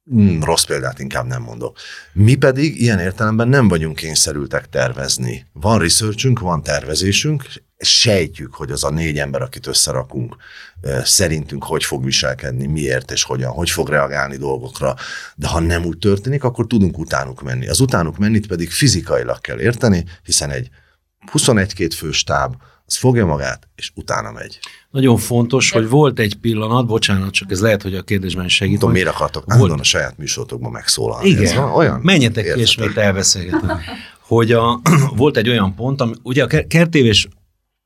[0.09, 1.77] Hmm, rossz példát inkább nem mondok.
[2.13, 5.45] Mi pedig ilyen értelemben nem vagyunk kényszerültek tervezni.
[5.53, 7.43] Van researchünk, van tervezésünk,
[7.77, 10.35] sejtjük, hogy az a négy ember, akit összerakunk,
[11.03, 14.95] szerintünk hogy fog viselkedni, miért és hogyan, hogy fog reagálni dolgokra,
[15.35, 17.67] de ha nem úgy történik, akkor tudunk utánuk menni.
[17.67, 20.69] Az utánuk mennit pedig fizikailag kell érteni, hiszen egy
[21.33, 22.55] 21-2 fős táb
[22.87, 24.59] az fogja magát, és utána megy.
[24.89, 25.79] Nagyon fontos, De...
[25.79, 28.79] hogy volt egy pillanat, bocsánat, csak ez lehet, hogy a kérdésben segít.
[28.79, 29.79] Tudom, miért akartok volt...
[29.79, 31.29] a saját műsorotokban megszólalni?
[31.29, 31.99] Igen, ez olyan?
[32.03, 33.71] menjetek ki, és még elbeszélgetünk.
[34.21, 34.81] hogy a,
[35.15, 37.27] volt egy olyan pont, ami, ugye a kertévés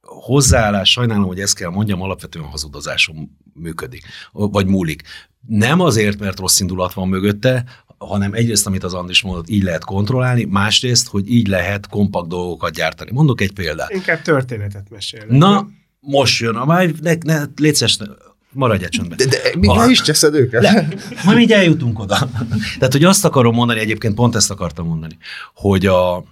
[0.01, 5.01] hozzáállás, sajnálom, hogy ezt kell mondjam, alapvetően hazudozáson működik, vagy múlik.
[5.47, 7.65] Nem azért, mert rossz indulat van mögötte,
[8.05, 12.73] hanem egyrészt, amit az Andris mondott, így lehet kontrollálni, másrészt, hogy így lehet kompakt dolgokat
[12.73, 13.11] gyártani.
[13.13, 13.93] Mondok egy példát.
[13.93, 15.25] Inkább történetet mesél.
[15.27, 15.67] Na,
[15.99, 17.97] most jön a máj, ne, ne, létszes,
[18.51, 19.17] maradj csöndben.
[19.17, 20.61] De, de mi is cseszed őket?
[20.61, 20.87] Le,
[21.25, 22.29] majd így eljutunk oda.
[22.77, 25.17] Tehát, hogy azt akarom mondani, egyébként pont ezt akartam mondani,
[25.55, 26.23] hogy a,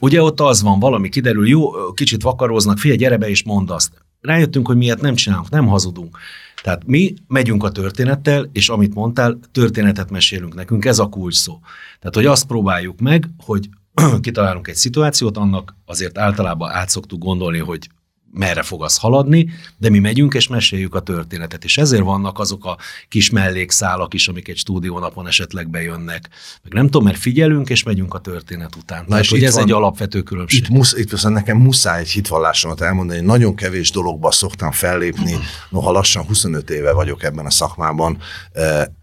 [0.00, 3.90] ugye ott az van, valami kiderül, jó, kicsit vakaróznak, figyelj, gyere be és mondd azt.
[4.20, 6.18] Rájöttünk, hogy miért nem csinálunk, nem hazudunk.
[6.66, 11.58] Tehát mi megyünk a történettel, és amit mondtál, történetet mesélünk nekünk, ez a kulcs szó.
[11.98, 13.68] Tehát, hogy azt próbáljuk meg, hogy
[14.20, 17.88] kitalálunk egy szituációt, annak azért általában át szoktuk gondolni, hogy
[18.32, 22.64] merre fog az haladni, de mi megyünk és meséljük a történetet, és ezért vannak azok
[22.64, 26.28] a kis mellékszálak is, amik egy stúdiónapon esetleg bejönnek.
[26.62, 29.04] Meg nem tudom, mert figyelünk és megyünk a történet után.
[29.08, 30.60] Na és hogy ez van, egy alapvető különbség.
[30.60, 35.36] Itt, musz, itt viszont nekem muszáj egy hitvallásomat elmondani, nagyon kevés dologba szoktam fellépni,
[35.70, 38.18] noha lassan 25 éve vagyok ebben a szakmában,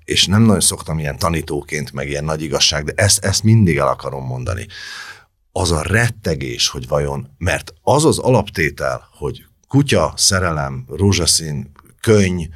[0.06, 3.88] és nem nagyon szoktam ilyen tanítóként, meg ilyen nagy igazság, de ezt, ezt mindig el
[3.88, 4.68] akarom mondani
[5.56, 12.48] az a rettegés, hogy vajon, mert az az alaptétel, hogy kutya, szerelem, rózsaszín, könyv,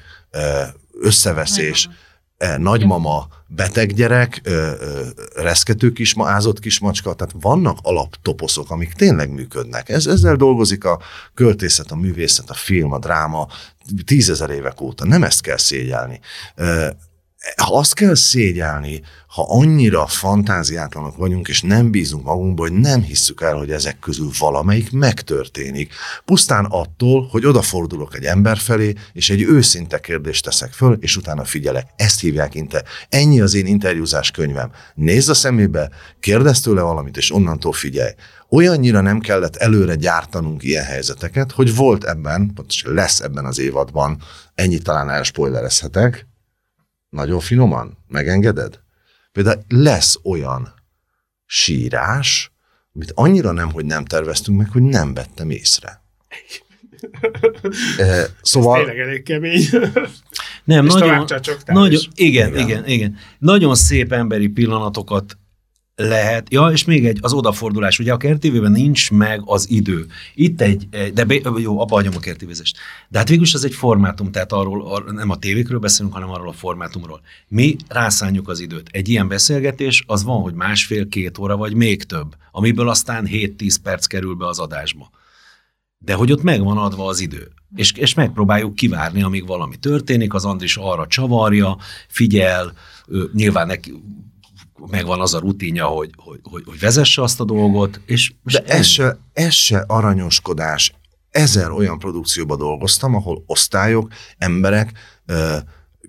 [1.02, 1.90] összeveszés,
[2.58, 4.42] nagymama, beteg gyerek,
[5.36, 9.90] reszkető kisma, ázott kismacska, tehát vannak alaptoposzok, amik tényleg működnek.
[9.90, 11.02] Ez, ezzel dolgozik a
[11.34, 13.48] költészet, a művészet, a film, a dráma
[14.06, 15.06] tízezer évek óta.
[15.06, 16.20] Nem ezt kell szégyelni
[17.56, 23.42] ha azt kell szégyelni, ha annyira fantáziátlanok vagyunk, és nem bízunk magunkban, hogy nem hisszük
[23.42, 25.94] el, hogy ezek közül valamelyik megtörténik.
[26.26, 31.46] Pusztán attól, hogy odafordulok egy ember felé, és egy őszinte kérdést teszek föl, és utána
[31.46, 31.88] figyelek.
[31.96, 32.84] Ezt hívják inte.
[33.10, 34.72] Ennyi az én interjúzás könyvem.
[34.96, 38.12] Nézd a szemébe, kérdezz tőle valamit, és onnantól figyelj.
[38.50, 44.22] Olyannyira nem kellett előre gyártanunk ilyen helyzeteket, hogy volt ebben, pontosan lesz ebben az évadban,
[44.56, 46.28] ennyit talán elspoilerezhetek,
[47.18, 47.98] nagyon finoman?
[48.08, 48.80] Megengeded?
[49.32, 50.74] Például lesz olyan
[51.46, 52.52] sírás,
[52.94, 56.02] amit annyira nem, hogy nem terveztünk meg, hogy nem vettem észre.
[57.98, 58.80] e, szóval...
[58.80, 59.70] Ez tényleg elég kemény.
[60.64, 61.26] Nem, És nagyon,
[61.66, 63.18] nagyon igen, igen, igen, igen.
[63.40, 65.38] Nagyon szép emberi pillanatokat
[66.00, 70.06] lehet, ja, és még egy, az odafordulás, ugye a kertévében nincs meg az idő.
[70.34, 72.78] Itt egy, de be, jó, abba hagyom a kertévézést.
[73.10, 76.50] De hát végülis az egy formátum, tehát arról, ar, nem a tévékről beszélünk, hanem arról
[76.50, 77.22] a formátumról.
[77.48, 78.90] Mi rászánjuk az időt.
[78.92, 84.06] Egy ilyen beszélgetés az van, hogy másfél-két óra, vagy még több, amiből aztán 7-10 perc
[84.06, 85.10] kerül be az adásba.
[85.98, 87.52] De hogy ott megvan adva az idő.
[87.76, 92.74] És, és megpróbáljuk kivárni, amíg valami történik, az Andris arra csavarja, figyel,
[93.34, 93.94] nyilván neki,
[94.86, 98.34] megvan az a rutinja, hogy, hogy, hogy, hogy vezesse azt a dolgot, és...
[98.44, 100.94] De ez se, ez se aranyoskodás.
[101.30, 104.92] Ezer olyan produkcióba dolgoztam, ahol osztályok, emberek,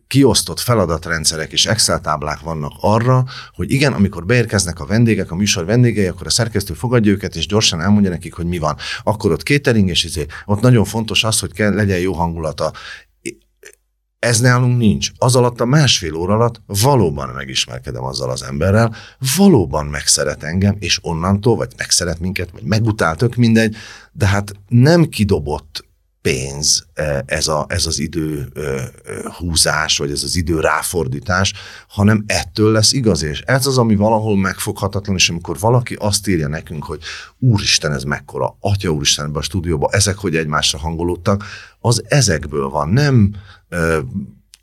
[0.08, 5.64] kiosztott feladatrendszerek és Excel táblák vannak arra, hogy igen, amikor beérkeznek a vendégek, a műsor
[5.64, 8.76] vendégei, akkor a szerkesztő fogadja őket, és gyorsan elmondja nekik, hogy mi van.
[9.02, 12.72] Akkor ott catering, és izé, ott nagyon fontos az, hogy kell, legyen jó hangulata.
[14.18, 15.10] Ez nálunk nincs.
[15.18, 18.94] Az alatt a másfél óra alatt valóban megismerkedem azzal az emberrel,
[19.36, 23.76] valóban megszeret engem, és onnantól, vagy megszeret minket, vagy megutál, tök mindegy,
[24.12, 25.87] de hát nem kidobott
[26.22, 28.52] pénz e, ez, a, ez az idő
[29.38, 31.52] húzás, vagy ez az idő ráfordítás,
[31.88, 36.48] hanem ettől lesz igaz, és ez az, ami valahol megfoghatatlan, és amikor valaki azt írja
[36.48, 37.02] nekünk, hogy
[37.38, 41.44] úristen, ez mekkora, atya úristen ebben a stúdióban, ezek, hogy egymásra hangolódtak,
[41.80, 43.34] az ezekből van, nem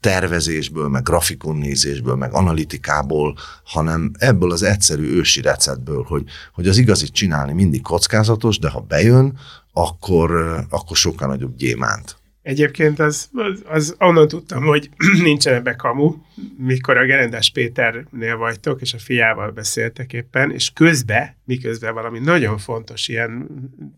[0.06, 7.14] tervezésből, meg grafikonnézésből, meg analitikából, hanem ebből az egyszerű ősi receptből, hogy, hogy az igazit
[7.14, 9.38] csinálni mindig kockázatos, de ha bejön,
[9.78, 12.16] akkor, akkor sokkal nagyobb gyémánt.
[12.42, 14.90] Egyébként az, az, az onnan tudtam, hogy
[15.24, 16.16] nincsen ebbe kamu,
[16.58, 22.58] mikor a Gerendás Péternél vagytok, és a fiával beszéltek éppen, és közbe, miközben valami nagyon
[22.58, 23.48] fontos ilyen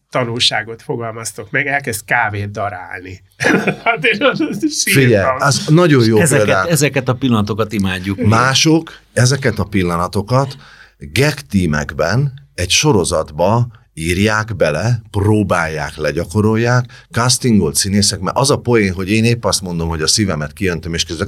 [0.09, 3.21] tanulságot fogalmaztok meg, elkezd kávét darálni.
[3.83, 6.67] hát én az Figyelj, az nagyon jó ezeket, példát.
[6.67, 8.17] Ezeket a pillanatokat imádjuk.
[8.17, 10.55] Mások ezeket a pillanatokat
[10.97, 19.11] gag tímekben egy sorozatba írják bele, próbálják, legyakorolják, castingolt színészek, mert az a poén, hogy
[19.11, 21.27] én épp azt mondom, hogy a szívemet kijöntöm, és közben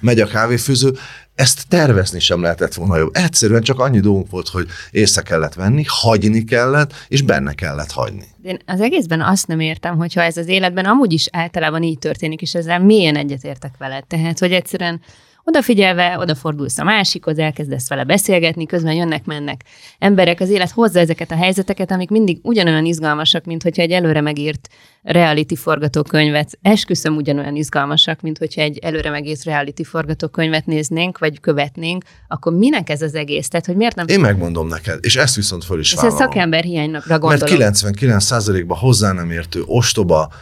[0.00, 0.92] megy a kávéfőző,
[1.34, 3.16] ezt tervezni sem lehetett volna jobb.
[3.16, 8.24] Egyszerűen csak annyi dolgunk volt, hogy észre kellett venni, hagyni kellett, és benne kellett hagyni.
[8.42, 12.42] Én az egészben azt nem értem, hogyha ez az életben amúgy is általában így történik,
[12.42, 14.06] és ezzel mélyen egyetértek veled.
[14.06, 15.00] Tehát, hogy egyszerűen
[15.48, 19.64] odafigyelve, odafordulsz a másikhoz, elkezdesz vele beszélgetni, közben jönnek-mennek
[19.98, 24.20] emberek, az élet hozza ezeket a helyzeteket, amik mindig ugyanolyan izgalmasak, mint hogyha egy előre
[24.20, 24.68] megírt
[25.02, 32.04] reality forgatókönyvet, esküszöm ugyanolyan izgalmasak, mint hogyha egy előre megírt reality forgatókönyvet néznénk, vagy követnénk,
[32.28, 33.48] akkor minek ez az egész?
[33.48, 34.06] Tehát, hogy miért nem...
[34.08, 37.58] Én megmondom neked, és ezt viszont föl is Ez a szakember hiányra gondolom.
[37.60, 40.32] Mert 99%-ban hozzá nem értő, ostoba,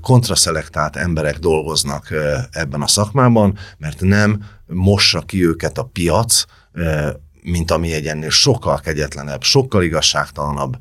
[0.00, 2.08] kontraszelektált emberek dolgoznak
[2.50, 6.44] ebben a szakmában, mert nem mossa ki őket a piac,
[7.50, 10.76] mint ami egy ennél sokkal kegyetlenebb, sokkal igazságtalanabb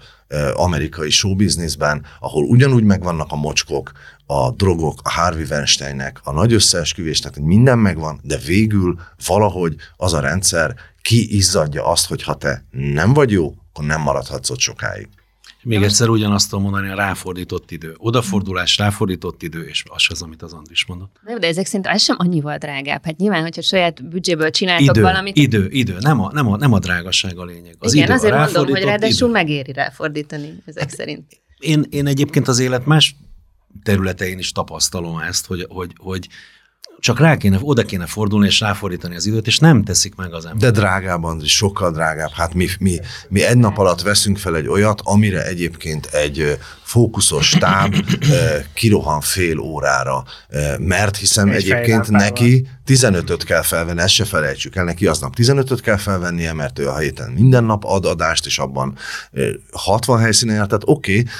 [0.53, 3.91] amerikai showbizniszben, ahol ugyanúgy megvannak a mocskok,
[4.25, 10.13] a drogok, a Harvey Weinsteinnek, a nagy összeesküvésnek, hogy minden megvan, de végül valahogy az
[10.13, 15.07] a rendszer kiizzadja azt, hogy ha te nem vagy jó, akkor nem maradhatsz ott sokáig.
[15.67, 17.95] Még egyszer ugyanazt tudom mondani, a ráfordított idő.
[17.97, 21.19] Odafordulás, ráfordított idő, és az az, amit az Andris mondott.
[21.25, 23.05] De, de ezek szerint ez sem annyival drágább.
[23.05, 25.37] Hát nyilván, hogyha saját büdzséből csináltok idő, valamit.
[25.37, 27.75] Idő, idő, nem a, nem a, nem a drágaság a lényeg.
[27.79, 29.39] Az Igen, idő, azért a mondom, hogy ráadásul idő.
[29.39, 31.41] megéri ráfordítani ezek hát, szerint.
[31.59, 33.15] Én, én egyébként az élet más
[33.83, 36.27] területein is tapasztalom ezt, hogy, hogy, hogy
[36.99, 40.45] csak rá kéne, oda kéne fordulni és ráfordítani az időt, és nem teszik meg az
[40.45, 40.71] ember.
[40.71, 42.31] De drágában, sokkal drágább.
[42.31, 47.49] Hát mi, mi, mi egy nap alatt veszünk fel egy olyat, amire egyébként egy fókuszos
[47.49, 47.95] táb
[48.73, 50.23] kirohan fél órára,
[50.77, 55.81] mert hiszem egy egyébként neki 15-öt kell felvenni, ezt se felejtsük el, neki aznap 15-öt
[55.81, 58.97] kell felvennie, mert ő a héten minden nap ad adást, és abban
[59.71, 61.31] 60 helyszínen jár, tehát oké, okay,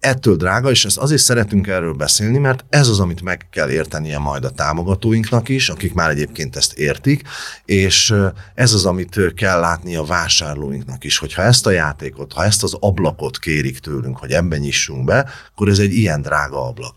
[0.00, 4.18] ettől drága, és ezt azért szeretünk erről beszélni, mert ez az, amit meg kell értenie
[4.18, 7.22] majd a támogatóinknak is, akik már egyébként ezt értik,
[7.64, 8.14] és
[8.54, 12.76] ez az, amit kell látni a vásárlóinknak is, hogyha ezt a játékot, ha ezt az
[12.80, 16.94] ablakot kérik tőlünk, hogy ebben nyissunk be, akkor ez egy ilyen drága ablak.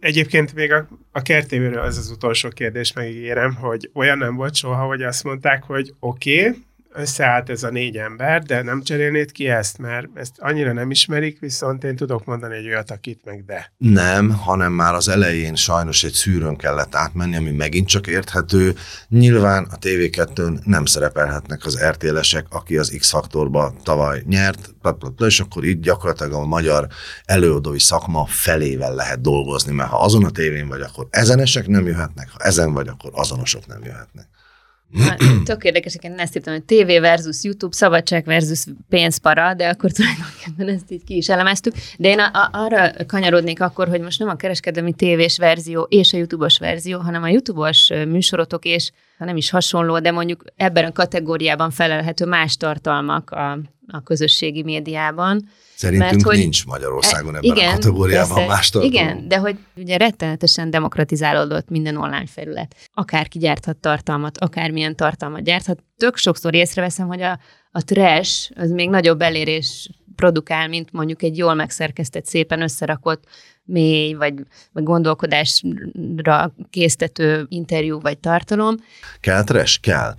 [0.00, 4.84] Egyébként még a, a kertévéről az az utolsó kérdés, megígérem, hogy olyan nem volt soha,
[4.84, 6.64] hogy azt mondták, hogy oké, okay,
[6.96, 11.40] összeállt ez a négy ember, de nem cserélnéd ki ezt, mert ezt annyira nem ismerik,
[11.40, 13.72] viszont én tudok mondani egy olyat, akit meg de.
[13.76, 18.74] Nem, hanem már az elején sajnos egy szűrőn kellett átmenni, ami megint csak érthető.
[19.08, 24.74] Nyilván a TV2-n nem szerepelhetnek az RTL-esek, aki az X-faktorba tavaly nyert,
[25.18, 26.86] és akkor itt gyakorlatilag a magyar
[27.24, 32.30] előadói szakma felével lehet dolgozni, mert ha azon a tévén vagy, akkor ezenesek nem jöhetnek,
[32.30, 34.28] ha ezen vagy, akkor azonosok nem jöhetnek.
[35.44, 40.68] Tök érdekes, én ezt írtam, hogy TV versus YouTube, szabadság versus pénzpara, de akkor tulajdonképpen
[40.68, 41.74] ezt így ki is elemeztük.
[41.98, 46.12] De én a, a, arra kanyarodnék akkor, hogy most nem a kereskedelmi tévés verzió és
[46.12, 50.84] a YouTube-os verzió, hanem a YouTube-os műsorotok és, ha nem is hasonló, de mondjuk ebben
[50.84, 57.36] a kategóriában felelhető más tartalmak a, a közösségi médiában Szerintünk Mert, hogy nincs Magyarországon e,
[57.36, 58.96] ebben igen, a kategóriában persze, más tartalom.
[58.96, 62.74] Igen, de hogy ugye rettenetesen demokratizálódott minden online felület.
[62.94, 65.82] Akárki gyárthat tartalmat, akármilyen tartalmat gyárthat.
[65.96, 67.38] Tök sokszor észreveszem, hogy a,
[67.70, 73.24] a trash az még nagyobb elérés produkál, mint mondjuk egy jól megszerkesztett, szépen összerakott
[73.64, 74.34] mély, vagy,
[74.72, 78.74] vagy gondolkodásra késztető interjú vagy tartalom.
[79.20, 79.80] Kell trash?
[79.80, 80.14] Kell.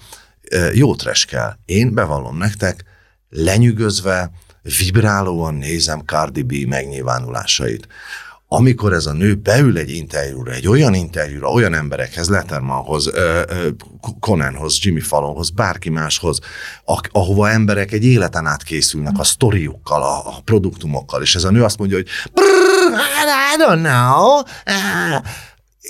[0.73, 1.51] Jó trash kell.
[1.65, 2.83] Én bevallom nektek,
[3.29, 4.31] lenyűgözve,
[4.77, 7.87] vibrálóan nézem Cardi B megnyilvánulásait.
[8.49, 13.11] Amikor ez a nő beül egy interjúra, egy olyan interjúra, olyan emberekhez, Lettermanhoz,
[14.19, 16.39] Conanhoz, Jimmy Fallonhoz, bárki máshoz,
[17.11, 21.63] ahova emberek egy életen át készülnek a sztoriukkal, a, a produktumokkal, és ez a nő
[21.63, 22.07] azt mondja, hogy
[23.53, 24.41] I don't know,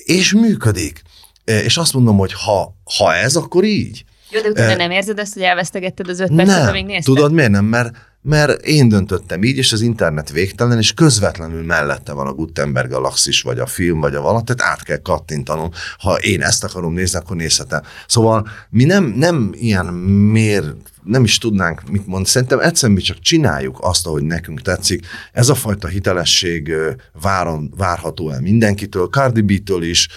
[0.06, 1.02] és működik.
[1.44, 4.06] És azt mondom, hogy ha, ha ez, akkor így.
[4.30, 7.16] Jó, de utána nem érzed ezt, hogy elvesztegetted az öt percet, amíg nézted?
[7.16, 7.66] Tudod miért nem?
[7.66, 7.96] Mert
[8.28, 13.42] mert én döntöttem így, és az internet végtelen, és közvetlenül mellette van a Gutenberg galaxis,
[13.42, 15.70] vagy a film, vagy a valatt, tehát át kell kattintanom.
[15.98, 17.82] Ha én ezt akarom nézni, akkor nézhetem.
[18.08, 20.64] Szóval mi nem, nem ilyen mér,
[21.04, 22.26] nem is tudnánk mit mondani.
[22.26, 25.06] Szerintem egyszerűen mi csak csináljuk azt, ahogy nekünk tetszik.
[25.32, 26.74] Ez a fajta hitelesség
[27.22, 30.08] váron, várható el mindenkitől, Cardi B-től is,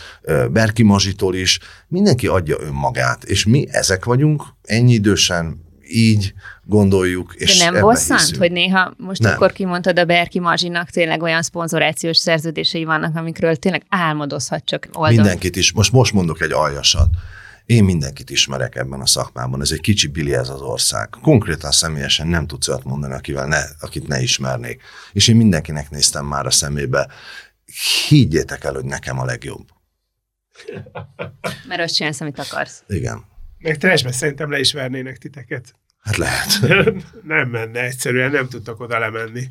[0.50, 1.58] Berki Mazsitól is.
[1.88, 7.34] Mindenki adja önmagát, és mi ezek vagyunk, ennyi idősen, így gondoljuk.
[7.36, 8.38] És De nem bosszant, hiszünk.
[8.38, 9.32] hogy néha most nem.
[9.32, 15.14] akkor kimondtad a Berki Mazsinak tényleg olyan szponzorációs szerződései vannak, amikről tényleg álmodozhat csak oldal.
[15.14, 15.72] Mindenkit is.
[15.72, 17.08] Most, most mondok egy aljasat.
[17.66, 21.08] Én mindenkit ismerek ebben a szakmában, ez egy kicsi bili ez az ország.
[21.22, 24.82] Konkrétan személyesen nem tudsz olyat mondani, akivel ne, akit ne ismernék.
[25.12, 27.08] És én mindenkinek néztem már a szemébe.
[28.08, 29.68] Higgyétek el, hogy nekem a legjobb.
[31.68, 32.82] Mert azt csinálsz, amit akarsz.
[32.88, 33.24] Igen.
[33.58, 35.74] Meg trashbe szerintem le is vernének titeket.
[36.00, 36.60] Hát lehet.
[37.22, 39.44] nem menne, egyszerűen nem tudtak oda lemenni.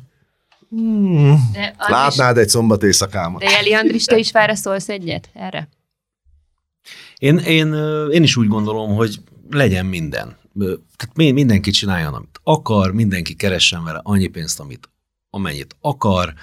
[0.68, 1.50] Hmm.
[1.52, 3.40] De Látnád egy szombat éjszakámat.
[3.40, 5.68] De Jeli Andris, te is válaszolsz egyet erre?
[7.18, 7.74] Én, én,
[8.10, 10.36] én is úgy gondolom, hogy legyen minden.
[10.96, 14.88] Tehát mindenki csináljon, amit akar, mindenki keressen vele annyi pénzt, amit,
[15.30, 16.34] amennyit akar.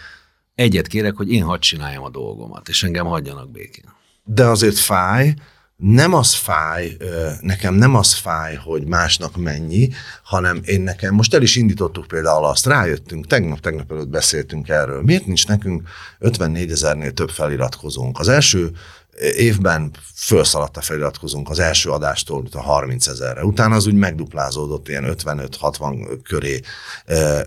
[0.55, 3.93] Egyet kérek, hogy én hadd csináljam a dolgomat, és engem hagyjanak békén.
[4.23, 5.33] De azért fáj,
[5.77, 6.97] nem az fáj,
[7.41, 9.89] nekem nem az fáj, hogy másnak mennyi,
[10.23, 15.03] hanem én nekem, most el is indítottuk például azt, rájöttünk, tegnap, tegnap előtt beszéltünk erről,
[15.03, 15.87] miért nincs nekünk
[16.19, 18.19] 54 ezernél több feliratkozónk?
[18.19, 18.71] Az első
[19.19, 23.43] évben felszaladt a feliratkozunk az első adástól a 30 ezerre.
[23.43, 26.59] Utána az úgy megduplázódott ilyen 55-60 köré.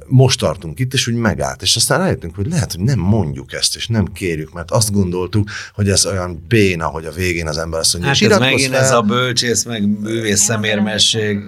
[0.07, 1.63] Most tartunk itt, és úgy megállt.
[1.63, 5.49] És aztán rájöttünk, hogy lehet, hogy nem mondjuk ezt, és nem kérjük, mert azt gondoltuk,
[5.75, 8.81] hogy ez olyan béna, hogy a végén az ember azt mondja, hát ez megint fel.
[8.81, 11.39] ez a bölcsész, meg művész szemérmesség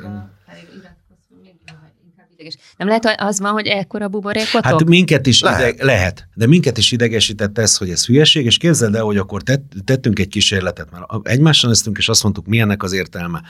[2.43, 2.75] ideges.
[2.77, 4.65] Nem lehet az van, hogy ekkora buborékotok?
[4.65, 5.61] Hát minket is lehet.
[5.61, 9.43] Ideg, lehet, de minket is idegesített ez, hogy ez hülyeség, és képzeld el, hogy akkor
[9.43, 13.43] tett, tettünk egy kísérletet, mert egymással néztünk, és azt mondtuk, milyennek az értelme.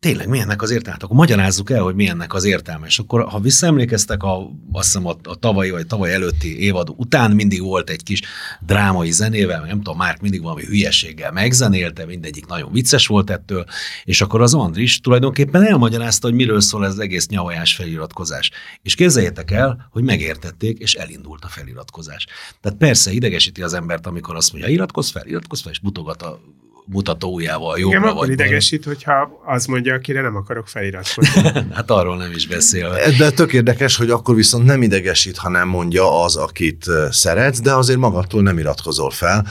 [0.00, 0.92] Tényleg milyennek az értelme?
[0.92, 2.86] Hát akkor magyarázzuk el, hogy milyennek az értelme.
[2.86, 7.30] És akkor, ha visszaemlékeztek, a, azt hiszem a, a tavalyi vagy tavaly előtti évad után
[7.30, 8.22] mindig volt egy kis
[8.66, 13.64] drámai zenével, nem tudom, már mindig valami hülyeséggel megzenélte, mindegyik nagyon vicces volt ettől,
[14.04, 18.50] és akkor az Andris tulajdonképpen elmagyarázta, hogy miről szól ez az egész nyavajás feliratkozás.
[18.82, 22.26] És képzeljétek el, hogy megértették, és elindult a feliratkozás.
[22.60, 26.40] Tehát persze idegesíti az embert, amikor azt mondja, iratkozz fel, iratkozz fel, és mutogat a
[26.86, 31.42] mutatójával jobbra Igen, akkor idegesít, hogyha az mondja, akire nem akarok feliratkozni.
[31.74, 32.96] hát arról nem is beszél.
[33.18, 37.74] De tök érdekes, hogy akkor viszont nem idegesít, ha nem mondja az, akit szeretsz, de
[37.74, 39.46] azért magadtól nem iratkozol fel.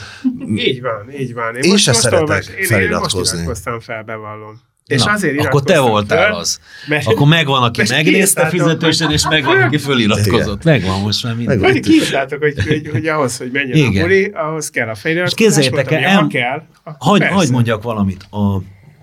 [0.56, 1.56] így van, így van.
[1.56, 3.38] Én, én most, se most szeretek olvas, feliratkozni.
[3.38, 4.68] Én, most iratkoztam fel, bevallom.
[4.90, 6.60] És Na, azért akkor te voltál föl, az.
[6.88, 10.62] Mert, akkor megvan, aki megnézte fizetősen, és megvan, aki föliratkozott.
[10.62, 10.80] Igen.
[10.80, 11.58] Megvan most már minden.
[11.58, 14.02] Vagy kiírtátok, hogy, hogy, hogy ahhoz, hogy menjen Igen.
[14.02, 15.38] a buli, ahhoz kell a feliratkozás.
[15.38, 16.62] És képzeljétek el, ha kell,
[16.98, 18.26] hagy, hagy mondjak valamit.
[18.30, 18.56] A,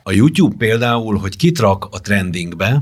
[0.04, 2.82] a YouTube például, hogy kitrak a trendingbe,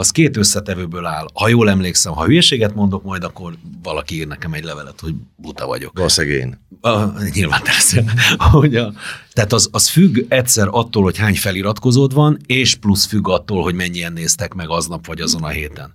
[0.00, 1.26] az két összetevőből áll.
[1.34, 5.66] Ha jól emlékszem, ha hülyeséget mondok majd, akkor valaki ír nekem egy levelet, hogy buta
[5.66, 5.96] vagyok.
[5.96, 6.58] Valószínűleg én.
[6.80, 8.04] A, nyilván persze.
[8.38, 8.92] hogy a,
[9.32, 13.74] tehát az, az függ egyszer attól, hogy hány feliratkozód van, és plusz függ attól, hogy
[13.74, 15.92] mennyien néztek meg aznap vagy azon a héten.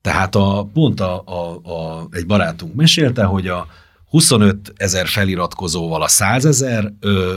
[0.00, 3.66] Tehát a, pont a, a, a, egy barátunk mesélte, hogy a
[4.08, 6.92] 25 ezer feliratkozóval a 100 ezer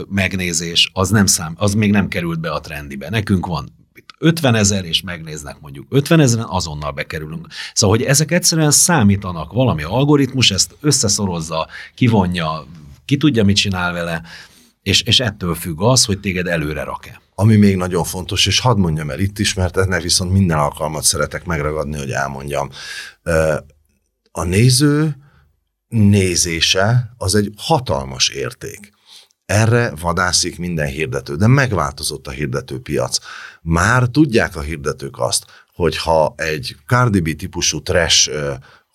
[0.08, 3.10] megnézés, az, nem szám, az még nem került be a trendibe.
[3.10, 3.83] Nekünk van
[4.24, 7.46] 50 ezer, és megnéznek mondjuk 50 ezeren, azonnal bekerülünk.
[7.74, 12.66] Szóval, hogy ezek egyszerűen számítanak, valami algoritmus ezt összeszorozza, kivonja,
[13.04, 14.22] ki tudja, mit csinál vele,
[14.82, 17.20] és, és ettől függ az, hogy téged előre rak-e.
[17.34, 21.02] Ami még nagyon fontos, és hadd mondjam el itt is, mert ennek viszont minden alkalmat
[21.02, 22.70] szeretek megragadni, hogy elmondjam.
[24.32, 25.16] A néző
[25.88, 28.93] nézése az egy hatalmas érték.
[29.46, 33.18] Erre vadászik minden hirdető, de megváltozott a hirdetőpiac.
[33.62, 38.30] Már tudják a hirdetők azt, hogy ha egy Cardi B típusú trash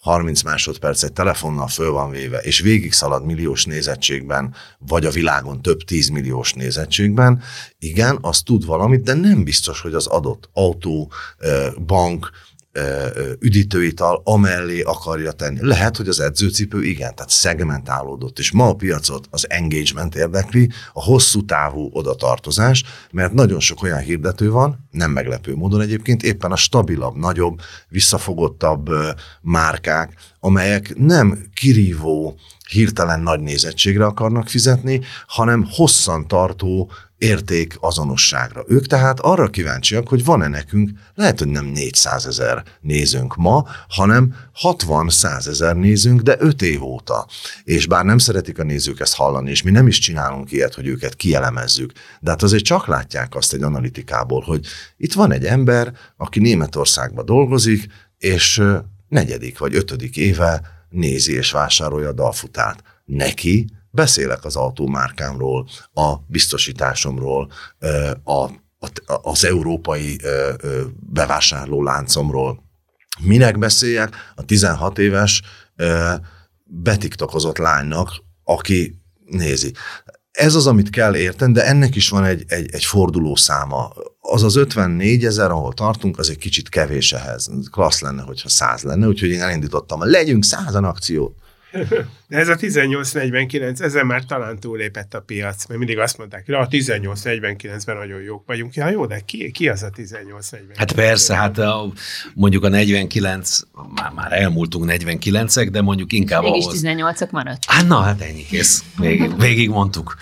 [0.01, 5.61] 30 másodperc egy telefonnal föl van véve, és végig szalad milliós nézettségben, vagy a világon
[5.61, 7.41] több tízmilliós nézettségben,
[7.79, 11.11] igen, az tud valamit, de nem biztos, hogy az adott autó,
[11.85, 12.29] bank,
[13.39, 15.59] üdítőital amellé akarja tenni.
[15.61, 21.03] Lehet, hogy az edzőcipő igen, tehát szegmentálódott, és ma a piacot az engagement érdekli, a
[21.03, 26.55] hosszú távú odatartozás, mert nagyon sok olyan hirdető van, nem meglepő módon egyébként, éppen a
[26.55, 28.89] stabilabb, nagyobb, visszafogottabb
[29.41, 32.35] márkák, amelyek nem kirívó,
[32.69, 38.63] hirtelen nagy nézettségre akarnak fizetni, hanem hosszan tartó érték azonosságra.
[38.67, 44.35] Ők tehát arra kíváncsiak, hogy van-e nekünk, lehet, hogy nem 400 ezer nézőnk ma, hanem
[44.61, 47.27] 60-100 ezer nézőnk, de 5 év óta.
[47.63, 50.87] És bár nem szeretik a nézők ezt hallani, és mi nem is csinálunk ilyet, hogy
[50.87, 54.65] őket kielemezzük, de hát azért csak látják azt egy analitikából, hogy
[54.97, 58.63] itt van egy ember, aki Németországban dolgozik, és
[59.07, 62.83] negyedik vagy ötödik éve nézi és vásárolja a dalfutát.
[63.05, 63.67] Neki
[63.99, 67.51] beszélek az autómárkámról, a biztosításomról,
[68.23, 68.49] a,
[69.21, 70.19] az európai
[70.99, 72.63] bevásárló láncomról.
[73.21, 75.41] Minek beszéljek a 16 éves
[76.63, 78.09] betiktokozott lánynak,
[78.43, 79.73] aki nézi.
[80.31, 83.93] Ez az, amit kell érteni, de ennek is van egy, egy, egy forduló száma.
[84.19, 87.49] Az az 54 ezer, ahol tartunk, az egy kicsit kevés ehhez.
[87.71, 91.33] Klassz lenne, hogyha 100 lenne, úgyhogy én elindítottam, legyünk százan akciót
[92.27, 96.53] De ez a 1849, ezzel már talán túlépett a piac, mert mindig azt mondták, hogy
[96.53, 98.73] a 1849-ben nagyon jók vagyunk.
[98.73, 100.77] Ja, jó, de ki, ki az a 1849?
[100.77, 101.91] Hát persze, hát a,
[102.33, 103.59] mondjuk a 49,
[103.95, 106.81] már, már elmúltunk 49-ek, de mondjuk inkább Mégis ahhoz.
[106.83, 107.65] 18-ak maradt.
[107.67, 108.83] Hát na, hát ennyi kész.
[108.97, 110.15] Végig, végig mondtuk.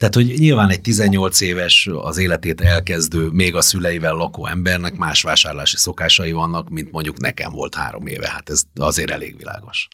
[0.00, 5.22] Tehát, hogy nyilván egy 18 éves az életét elkezdő, még a szüleivel lakó embernek más
[5.22, 8.28] vásárlási szokásai vannak, mint mondjuk nekem volt három éve.
[8.28, 9.88] Hát ez azért elég világos.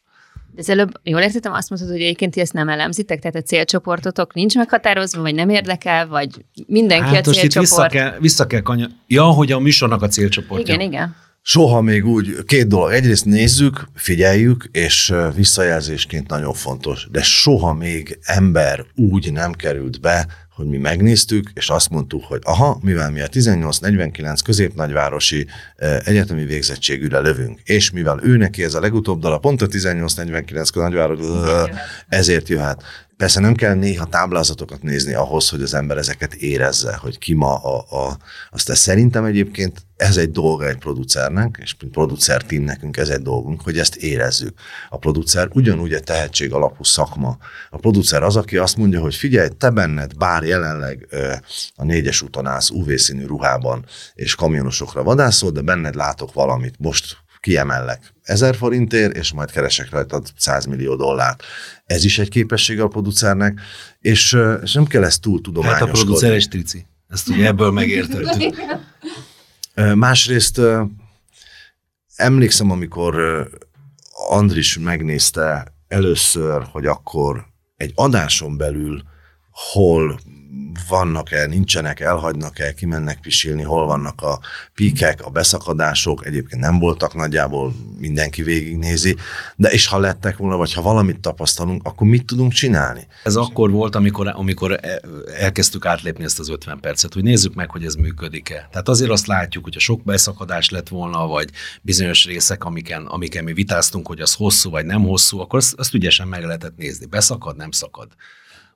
[0.56, 3.42] De az előbb, jól értettem, azt mondtad, hogy egyébként ti ezt nem elemzitek, tehát a
[3.42, 7.60] célcsoportotok nincs meghatározva, vagy nem érdekel, vagy mindenki hát a célcsoport.
[7.60, 8.88] Vissza kell, vissza kell kanya...
[9.06, 10.74] Ja, hogy a műsornak a célcsoportja.
[10.74, 11.14] Igen, igen
[11.48, 12.90] soha még úgy, két dolog.
[12.90, 20.26] Egyrészt nézzük, figyeljük, és visszajelzésként nagyon fontos, de soha még ember úgy nem került be,
[20.56, 25.46] hogy mi megnéztük, és azt mondtuk, hogy aha, mivel mi a 1849 középnagyvárosi
[26.04, 31.18] egyetemi végzettségűre lövünk, és mivel ő neki ez a legutóbb dala, pont a 1849 nagyváros,
[32.08, 32.82] ezért jöhet.
[33.16, 37.56] Persze nem kell néha táblázatokat nézni ahhoz, hogy az ember ezeket érezze, hogy ki ma
[37.56, 38.06] a...
[38.06, 38.18] a
[38.50, 43.60] azt szerintem egyébként ez egy dolga egy producernek, és producer team nekünk ez egy dolgunk,
[43.60, 44.58] hogy ezt érezzük.
[44.88, 47.38] A producer ugyanúgy egy tehetség alapú szakma.
[47.70, 51.32] A producer az, aki azt mondja, hogy figyelj, te benned, bár jelenleg ö,
[51.76, 56.74] a négyes úton állsz UV-színű ruhában, és kamionosokra vadászol, de benned látok valamit.
[56.78, 57.16] Most
[57.46, 61.42] kiemellek ezer forintért, és majd keresek rajtad 100 millió dollárt.
[61.84, 63.60] Ez is egy képessége a producernek,
[64.00, 65.92] és, és nem kell ezt túl tudományoskodni.
[65.92, 66.86] Hát a producer és trici.
[67.08, 68.54] Ezt ugye ebből megértettük.
[69.94, 70.60] Másrészt
[72.16, 73.14] emlékszem, amikor
[74.28, 79.02] Andris megnézte először, hogy akkor egy adáson belül
[79.56, 80.18] hol
[80.88, 84.40] vannak-e, nincsenek, elhagynak-e, kimennek pisilni, hol vannak a
[84.74, 89.16] píkek, a beszakadások, egyébként nem voltak nagyjából, mindenki végignézi,
[89.56, 93.06] de és ha lettek volna, vagy ha valamit tapasztalunk, akkor mit tudunk csinálni?
[93.24, 95.00] Ez akkor volt, amikor, amikor e,
[95.38, 98.68] elkezdtük átlépni ezt az 50 percet, hogy nézzük meg, hogy ez működik-e.
[98.70, 101.50] Tehát azért azt látjuk, hogy a sok beszakadás lett volna, vagy
[101.82, 105.94] bizonyos részek, amiken, amiken mi vitáztunk, hogy az hosszú vagy nem hosszú, akkor azt, azt
[105.94, 107.06] ügyesen meg lehetett nézni.
[107.06, 108.08] Beszakad, nem szakad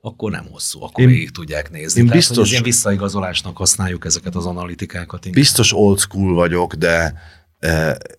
[0.01, 1.99] akkor nem hosszú, akkor én, végig tudják nézni.
[1.99, 5.25] Én Tehát, biztos, ilyen visszaigazolásnak használjuk ezeket az analitikákat.
[5.25, 5.43] Inkább.
[5.43, 7.13] Biztos old school vagyok, de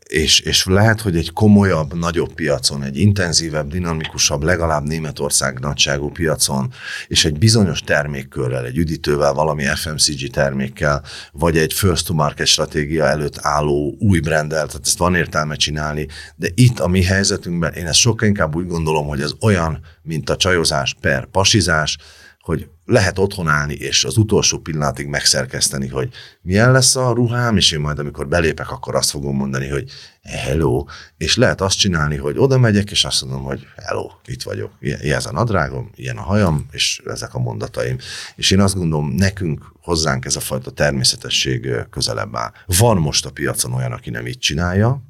[0.07, 6.73] és, és lehet, hogy egy komolyabb, nagyobb piacon, egy intenzívebb, dinamikusabb, legalább Németország nagyságú piacon,
[7.09, 13.05] és egy bizonyos termékkörrel, egy üdítővel, valami FMCG termékkel, vagy egy first to market stratégia
[13.05, 17.87] előtt álló új brandel, tehát ezt van értelme csinálni, de itt a mi helyzetünkben én
[17.87, 21.99] ezt sokkal inkább úgy gondolom, hogy ez olyan, mint a csajozás per pasizás,
[22.43, 27.73] hogy lehet otthon állni, és az utolsó pillanatig megszerkeszteni, hogy milyen lesz a ruhám, és
[27.73, 29.91] én majd amikor belépek, akkor azt fogom mondani, hogy
[30.23, 30.85] hello,
[31.17, 35.23] és lehet azt csinálni, hogy oda megyek, és azt mondom, hogy hello, itt vagyok, ilyen
[35.25, 37.99] a nadrágom, ilyen a hajam, és ezek a mondataim.
[38.37, 42.53] És én azt gondolom, nekünk, hozzánk ez a fajta természetesség közelebb áll.
[42.67, 45.03] Van most a piacon olyan, aki nem így csinálja.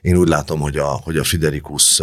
[0.00, 2.02] Én úgy látom, hogy a, hogy a Fiderikus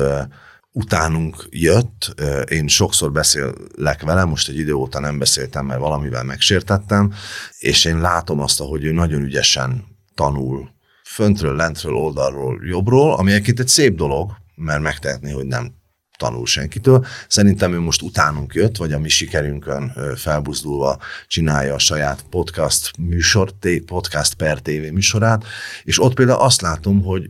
[0.76, 2.16] utánunk jött,
[2.50, 7.14] én sokszor beszélek vele, most egy idő óta nem beszéltem, mert valamivel megsértettem,
[7.60, 9.84] és én látom azt, hogy ő nagyon ügyesen
[10.16, 10.70] tanul
[11.04, 15.74] föntről, lentről, oldalról, jobbról, ami egyébként egy szép dolog, mert megtehetné, hogy nem
[16.18, 17.06] tanul senkitől.
[17.28, 23.54] Szerintem ő most utánunk jött, vagy a mi sikerünkön felbuzdulva csinálja a saját podcast műsor,
[23.86, 25.44] podcast per TV műsorát,
[25.84, 27.30] és ott például azt látom, hogy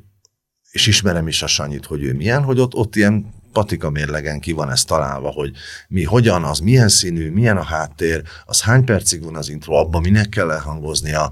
[0.73, 4.51] és ismerem is a Sanyit, hogy ő milyen, hogy ott, ott ilyen patika mérlegen ki
[4.51, 5.51] van ez találva, hogy
[5.87, 10.01] mi hogyan, az milyen színű, milyen a háttér, az hány percig van az intro, abban
[10.01, 11.31] minek kell elhangoznia,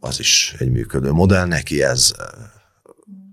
[0.00, 2.26] az is egy működő modell, neki ez eh,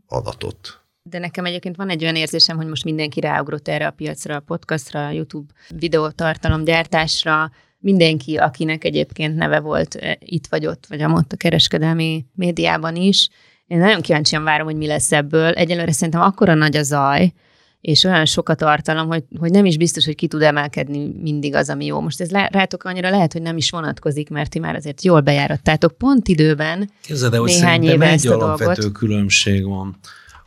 [0.07, 0.79] adatot.
[1.03, 4.39] De nekem egyébként van egy olyan érzésem, hogy most mindenki ráugrott erre a piacra, a
[4.39, 11.25] podcastra, a YouTube videótartalomgyártásra, mindenki, akinek egyébként neve volt eh, itt vagy ott, vagy a
[11.29, 13.29] a kereskedelmi médiában is,
[13.67, 15.53] én nagyon kíváncsian várom, hogy mi lesz ebből.
[15.53, 17.33] Egyelőre szerintem akkora nagy a zaj,
[17.81, 21.55] és olyan sok a tartalom, hogy, hogy nem is biztos, hogy ki tud emelkedni mindig
[21.55, 21.99] az, ami jó.
[21.99, 25.97] Most ez rátok annyira lehet, hogy nem is vonatkozik, mert ti már azért jól bejárattátok
[25.97, 28.97] pont időben Képzeld, hogy éve ezt a alapvető dolgot.
[28.97, 29.97] különbség van,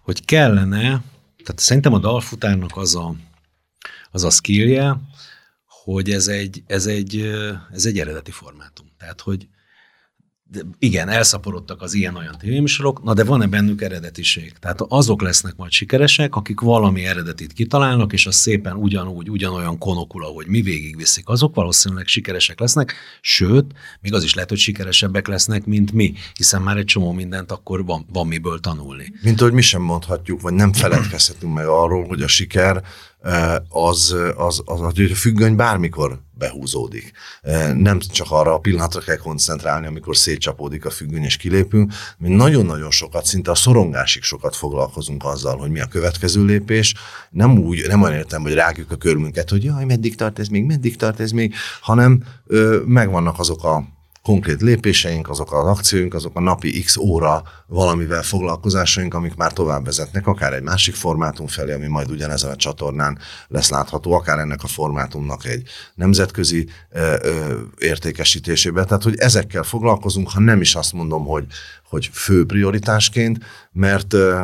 [0.02, 0.80] hogy kellene,
[1.44, 3.14] tehát szerintem a dalfutárnak az a,
[4.10, 4.96] az a skillje,
[5.84, 7.30] hogy ez egy, ez, egy,
[7.72, 8.86] ez egy eredeti formátum.
[8.98, 9.48] Tehát, hogy
[10.50, 14.52] de igen, elszaporodtak az ilyen-olyan tévéműsorok, na de van-e bennük eredetiség?
[14.60, 20.24] Tehát azok lesznek majd sikeresek, akik valami eredetit kitalálnak, és az szépen ugyanúgy, ugyanolyan konokul,
[20.24, 25.64] ahogy mi végigviszik, azok valószínűleg sikeresek lesznek, sőt, még az is lehet, hogy sikeresebbek lesznek,
[25.64, 29.12] mint mi, hiszen már egy csomó mindent akkor van, van miből tanulni.
[29.22, 32.82] Mint ahogy mi sem mondhatjuk, vagy nem feledkezhetünk meg arról, hogy a siker
[33.68, 37.12] az, az, az, az a függöny bármikor behúzódik.
[37.74, 42.90] Nem csak arra a pillanatra kell koncentrálni, amikor szétcsapódik a függöny és kilépünk, mi nagyon-nagyon
[42.90, 46.94] sokat, szinte a szorongásig sokat foglalkozunk azzal, hogy mi a következő lépés.
[47.30, 50.64] Nem úgy, nem olyan értem, hogy rágjuk a körmünket, hogy jaj, meddig tart ez még,
[50.64, 53.96] meddig tart ez még, hanem ö, megvannak azok a
[54.28, 59.84] konkrét lépéseink, azok az akcióink, azok a napi x óra valamivel foglalkozásaink, amik már tovább
[59.84, 64.62] vezetnek, akár egy másik formátum felé, ami majd ugyanezen a csatornán lesz látható, akár ennek
[64.62, 68.84] a formátumnak egy nemzetközi ö, ö, értékesítésébe.
[68.84, 71.46] Tehát, hogy ezekkel foglalkozunk, ha nem is azt mondom, hogy,
[71.88, 73.38] hogy fő prioritásként,
[73.72, 74.42] mert, ö,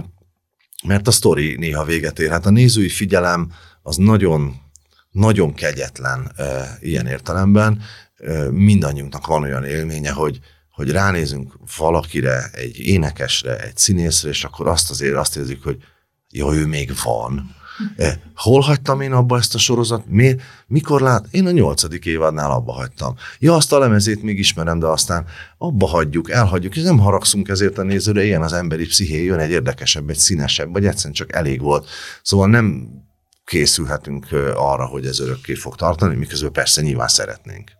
[0.87, 2.31] mert a sztori néha véget ér.
[2.31, 4.63] Hát a nézői figyelem az nagyon
[5.15, 7.83] nagyon kegyetlen e, ilyen értelemben,
[8.51, 10.39] mindannyiunknak van olyan élménye, hogy,
[10.71, 15.77] hogy ránézünk valakire, egy énekesre, egy színészre, és akkor azt azért azt érzik, hogy
[16.31, 17.55] jó, ő még van.
[18.35, 20.07] Hol hagytam én abba ezt a sorozat?
[20.07, 20.37] Mi,
[20.67, 21.27] mikor lát?
[21.31, 23.15] Én a nyolcadik évadnál abba hagytam.
[23.39, 25.27] Ja, azt a lemezét még ismerem, de aztán
[25.59, 29.51] abba hagyjuk, elhagyjuk, és nem haragszunk ezért a nézőre, ilyen az emberi psziché, jön egy
[29.51, 31.89] érdekesebb, egy színesebb, vagy egyszerűen csak elég volt.
[32.23, 32.89] Szóval nem
[33.45, 37.71] készülhetünk arra, hogy ez örökké fog tartani, miközben persze nyilván szeretnénk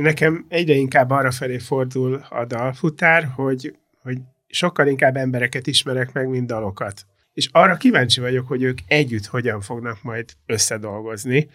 [0.00, 6.28] nekem egyre inkább arra felé fordul a dalfutár, hogy, hogy sokkal inkább embereket ismerek meg,
[6.28, 7.06] mint dalokat.
[7.32, 11.50] És arra kíváncsi vagyok, hogy ők együtt hogyan fognak majd összedolgozni.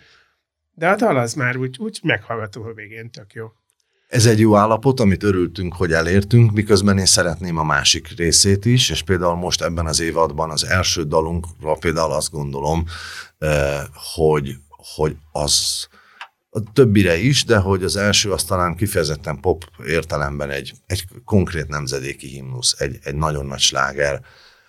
[0.74, 3.52] De a dal az már úgy, úgy meghallgató a végén, tök jó.
[4.08, 8.90] Ez egy jó állapot, amit örültünk, hogy elértünk, miközben én szeretném a másik részét is,
[8.90, 12.86] és például most ebben az évadban az első dalunkra például azt gondolom,
[13.38, 13.82] eh,
[14.16, 15.88] hogy, hogy az
[16.50, 21.68] a többire is, de hogy az első az talán kifejezetten pop értelemben egy, egy konkrét
[21.68, 24.22] nemzedéki himnusz, egy, egy nagyon nagy sláger.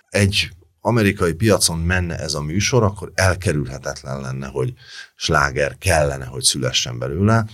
[0.09, 0.51] Egy
[0.81, 4.73] amerikai piacon menne ez a műsor, akkor elkerülhetetlen lenne, hogy
[5.17, 7.47] sláger kellene, hogy szülessen belőle.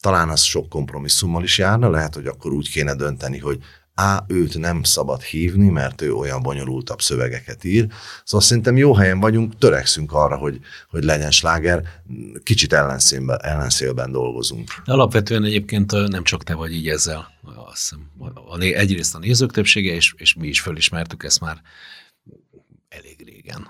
[0.00, 3.58] Talán az sok kompromisszummal is járna, lehet, hogy akkor úgy kéne dönteni, hogy
[3.94, 7.86] á, őt nem szabad hívni, mert ő olyan bonyolultabb szövegeket ír.
[8.24, 11.82] Szóval szerintem jó helyen vagyunk, törekszünk arra, hogy, hogy legyen sláger,
[12.42, 14.68] kicsit ellenszélben, ellenszélben dolgozunk.
[14.84, 18.10] De alapvetően egyébként nem csak te vagy így ezzel, azt hiszem,
[18.48, 21.60] a, egyrészt a nézők többsége, és, és mi is fölismertük ezt már
[22.88, 23.66] elég régen.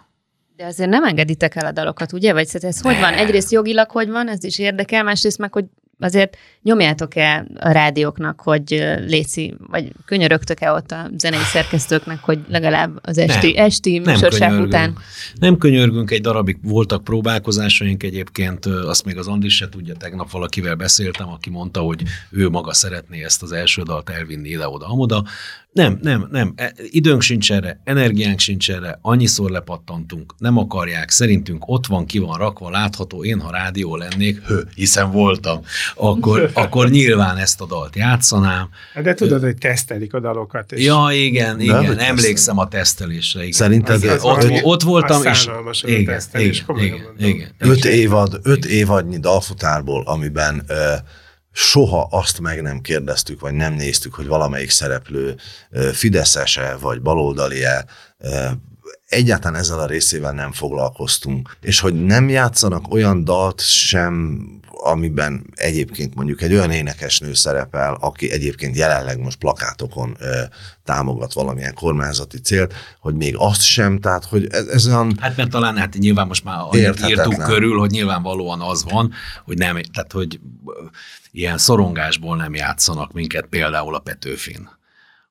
[0.57, 2.33] De azért nem engeditek el a dalokat, ugye?
[2.33, 2.93] Vagy ez ne.
[2.93, 3.13] hogy van?
[3.13, 5.65] Egyrészt jogilag hogy van, ez is érdekel, másrészt meg, hogy
[5.99, 12.99] azért nyomjátok el a rádióknak, hogy Léci, vagy könyörögtök-e ott a zenei szerkesztőknek, hogy legalább
[13.03, 14.97] az esti, nem, esti műsorság után?
[15.35, 20.75] Nem könyörgünk, egy darabig voltak próbálkozásaink egyébként, azt még az Andis se tudja, tegnap valakivel
[20.75, 25.25] beszéltem, aki mondta, hogy ő maga szeretné ezt az első dalt elvinni ide-oda, amoda.
[25.75, 26.53] Nem, nem, nem.
[26.57, 32.19] E, időnk sincs erre, energiánk sincs erre, annyiszor lepattantunk, nem akarják, szerintünk ott van, ki
[32.19, 35.61] van rakva, látható, én ha rádió lennék, hő, hiszen voltam,
[35.95, 38.69] akkor, akkor nyilván ezt a dalt játszanám.
[39.03, 40.73] De tudod, hogy tesztelik a dalokat.
[40.73, 40.85] És...
[40.85, 43.41] Ja, igen, igen, nem, emlékszem a tesztelésre.
[43.41, 43.53] Igen.
[43.53, 45.49] Szerinted az, az ott, ott voltam, és
[45.83, 50.77] igen, igen, igen, igen, Öt, évad, öt évadnyi dalfutárból, amiben uh,
[51.57, 55.37] soha azt meg nem kérdeztük, vagy nem néztük, hogy valamelyik szereplő
[55.93, 57.85] fideszese, vagy baloldali-e,
[59.09, 61.57] egyáltalán ezzel a részével nem foglalkoztunk.
[61.61, 64.45] És hogy nem játszanak olyan dalt sem,
[64.85, 70.41] amiben egyébként mondjuk egy olyan énekesnő szerepel, aki egyébként jelenleg most plakátokon ö,
[70.85, 75.17] támogat valamilyen kormányzati célt, hogy még azt sem, tehát hogy ez, ez olyan...
[75.21, 76.59] Hát mert talán hát nyilván most már
[77.09, 79.13] írtuk körül, hogy nyilvánvalóan az van,
[79.45, 80.41] hogy nem, tehát hogy
[81.35, 84.69] ilyen szorongásból nem játszanak minket például a Petőfin.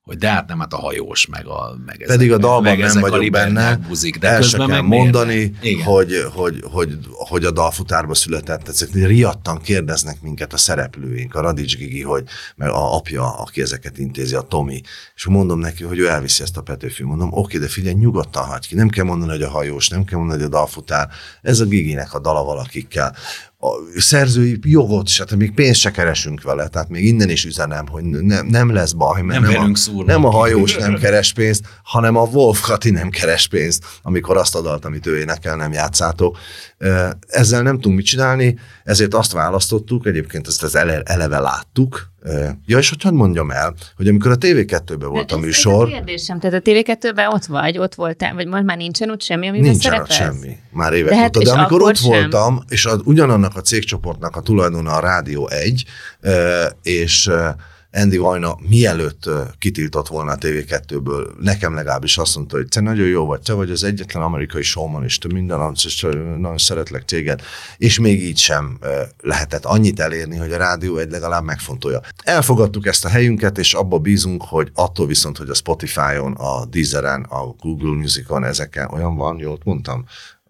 [0.02, 3.00] Hogy de hát nem, hát a hajós, meg a meg ezek, Pedig a dalban nem
[3.00, 8.68] vagyok benne, buzik, de el közben kell mondani, hogy, hogy, hogy, hogy, a dalfutárba született,
[8.68, 12.24] ezek riadtan kérdeznek minket a szereplőink, a Radics Gigi, hogy,
[12.56, 14.80] meg a apja, aki ezeket intézi, a Tomi,
[15.14, 18.66] és mondom neki, hogy ő elviszi ezt a Petőfű, mondom, oké, de figyelj, nyugodtan hagy
[18.66, 21.08] ki, nem kell mondani, hogy a hajós, nem kell mondani, hogy a dalfutár,
[21.42, 23.16] ez a Giginek a dala valakikkel
[23.64, 28.04] a szerzői jogot tehát még pénzt se keresünk vele, tehát még innen is üzenem, hogy
[28.04, 32.16] ne, nem lesz baj, mert nem, nem, a, nem a hajós nem keres pénzt, hanem
[32.16, 36.38] a Wolf Kati nem keres pénzt, amikor azt a dalt, amit ő énekel, nem játszátok.
[37.26, 42.12] Ezzel nem tudunk mit csinálni, ezért azt választottuk, egyébként ezt az eleve láttuk,
[42.66, 45.86] Ja, és hogy mondjam el, hogy amikor a TV2-ben volt a műsor...
[45.86, 49.22] Ez a kérdésem, tehát a TV2-ben ott vagy, ott voltál, vagy most már nincsen ott
[49.22, 50.20] semmi, amiben Nincsen szerepelsz?
[50.20, 51.52] ott semmi, már évek de hát, óta.
[51.52, 52.10] De amikor ott sem.
[52.10, 55.84] voltam, és a, ugyanannak a cégcsoportnak a tulajdona a Rádió 1,
[56.82, 57.30] és
[57.96, 63.26] Andy Vajna mielőtt kitiltott volna a TV2-ből, nekem legalábbis azt mondta, hogy te nagyon jó
[63.26, 65.72] vagy, te vagy az egyetlen amerikai showman, és te minden
[66.38, 67.42] nagyon szeretlek téged,
[67.76, 68.78] és még így sem
[69.20, 72.00] lehetett annyit elérni, hogy a rádió egy legalább megfontolja.
[72.22, 77.22] Elfogadtuk ezt a helyünket, és abba bízunk, hogy attól viszont, hogy a Spotify-on, a Deezeren,
[77.22, 80.04] a Google Music-on ezeken olyan van, jól mondtam,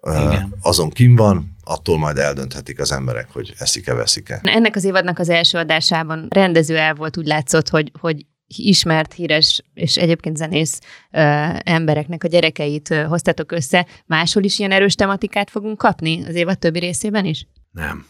[0.07, 0.55] igen.
[0.63, 4.41] azon kim van, attól majd eldönthetik az emberek, hogy eszik-e, veszik-e.
[4.43, 9.63] Ennek az évadnak az első adásában rendező el volt, úgy látszott, hogy, hogy ismert, híres
[9.75, 10.81] és egyébként zenész
[11.11, 11.21] ö,
[11.65, 13.87] embereknek a gyerekeit ö, hoztatok össze.
[14.07, 17.47] Máshol is ilyen erős tematikát fogunk kapni az évad többi részében is?
[17.71, 18.07] Nem.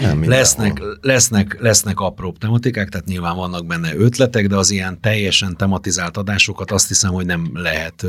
[0.00, 5.56] Nem, lesznek, lesznek, lesznek apróbb tematikák, tehát nyilván vannak benne ötletek, de az ilyen teljesen
[5.56, 8.06] tematizált adásokat azt hiszem, hogy nem lehet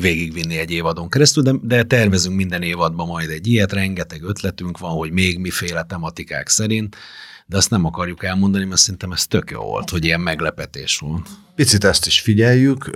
[0.00, 4.90] végigvinni egy évadon keresztül, de, de tervezünk minden évadban majd egy ilyet, rengeteg ötletünk van,
[4.90, 6.96] hogy még miféle tematikák szerint,
[7.46, 11.28] de azt nem akarjuk elmondani, mert szerintem ez tök jó volt, hogy ilyen meglepetés volt.
[11.54, 12.90] Picit ezt is figyeljük,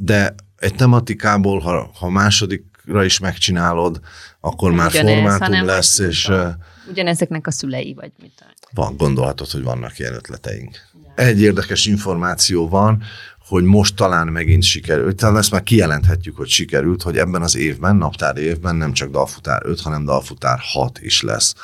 [0.00, 4.00] de egy tematikából, ha, ha másodikra is megcsinálod,
[4.44, 6.28] akkor már formátum lesz, és...
[6.28, 6.56] A
[6.90, 8.44] ugyanezeknek a szülei, vagy mit?
[8.72, 10.78] Van, gondolhatod, hogy vannak ilyen ötleteink.
[11.14, 13.02] Egy érdekes információ van,
[13.48, 17.96] hogy most talán megint sikerült, talán ezt már kijelenthetjük, hogy sikerült, hogy ebben az évben,
[17.96, 21.54] naptár évben nem csak dalfutár 5, hanem dalfutár 6 is lesz.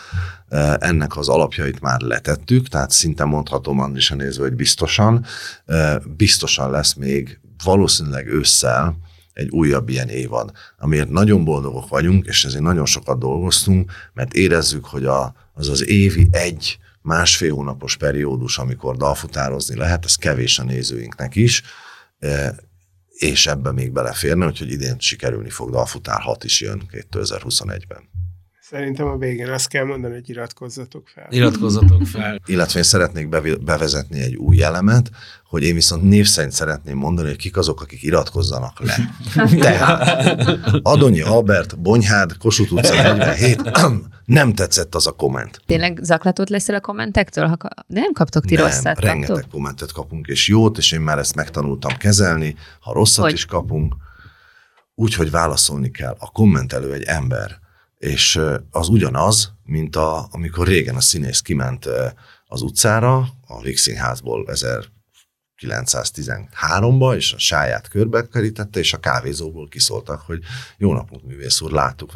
[0.78, 5.24] Ennek az alapjait már letettük, tehát szinte mondhatom is nézve, hogy biztosan.
[6.16, 8.97] Biztosan lesz még valószínűleg ősszel
[9.33, 14.85] egy újabb ilyen évad, amiért nagyon boldogok vagyunk, és ezért nagyon sokat dolgoztunk, mert érezzük,
[14.85, 20.62] hogy a, az az évi egy másfél hónapos periódus, amikor dalfutározni lehet, ez kevés a
[20.62, 21.62] nézőinknek is,
[22.18, 22.55] e,
[23.09, 28.09] és ebbe még beleférne, úgyhogy idén sikerülni fog dalfutár 6 is jön 2021-ben.
[28.70, 31.26] Szerintem a végén azt kell mondani, hogy iratkozzatok fel.
[31.30, 32.40] Iratkozzatok fel.
[32.46, 33.28] Illetve én szeretnék
[33.64, 35.10] bevezetni egy új elemet,
[35.44, 38.96] hogy én viszont név szerint szeretném mondani, hogy kik azok, akik iratkozzanak le.
[39.60, 40.26] Tehát
[40.82, 43.70] Adonyi Albert, Bonyhád, Kossuth utca 47,
[44.24, 45.60] nem tetszett az a komment.
[45.66, 47.46] Tényleg zaklatott leszel a kommentektől?
[47.46, 47.56] Ha
[47.86, 49.00] de nem kaptok ti nem, rosszat?
[49.00, 49.50] rengeteg kaptok?
[49.50, 52.54] kommentet kapunk, és jót, és én már ezt megtanultam kezelni.
[52.80, 53.32] Ha rosszat hogy?
[53.32, 53.94] is kapunk,
[54.94, 56.16] úgy, hogy válaszolni kell.
[56.18, 57.60] A kommentelő egy ember,
[58.01, 58.40] és
[58.70, 61.88] az ugyanaz, mint a, amikor régen a színész kiment
[62.46, 64.44] az utcára, a Végszínházból
[65.61, 70.42] 1913-ba, és a sáját körbekerítette, és a kávézóból kiszóltak, hogy
[70.76, 72.12] jó napot, művész úr, láttuk.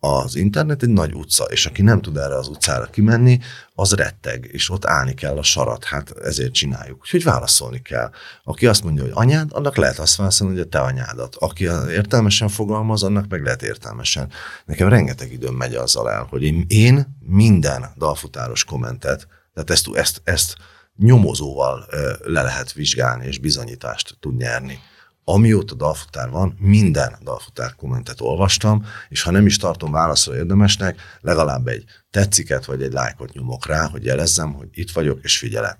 [0.00, 3.38] Az internet egy nagy utca, és aki nem tud erre az utcára kimenni,
[3.74, 7.00] az retteg, és ott állni kell a sarat, hát ezért csináljuk.
[7.00, 8.10] Úgyhogy válaszolni kell.
[8.44, 11.36] Aki azt mondja, hogy anyád, annak lehet azt válaszolni, hogy a te anyádat.
[11.36, 14.30] Aki értelmesen fogalmaz, annak meg lehet értelmesen.
[14.64, 20.20] Nekem rengeteg időm megy azzal el, hogy én, én minden dalfutáros kommentet, tehát ezt, ezt,
[20.24, 20.56] ezt
[20.98, 21.86] nyomozóval
[22.24, 24.78] le lehet vizsgálni, és bizonyítást tud nyerni.
[25.24, 31.66] Amióta dalfutár van, minden dalfutár kommentet olvastam, és ha nem is tartom válaszra érdemesnek, legalább
[31.66, 35.78] egy tetsziket vagy egy lájkot nyomok rá, hogy jelezzem, hogy itt vagyok és figyelek.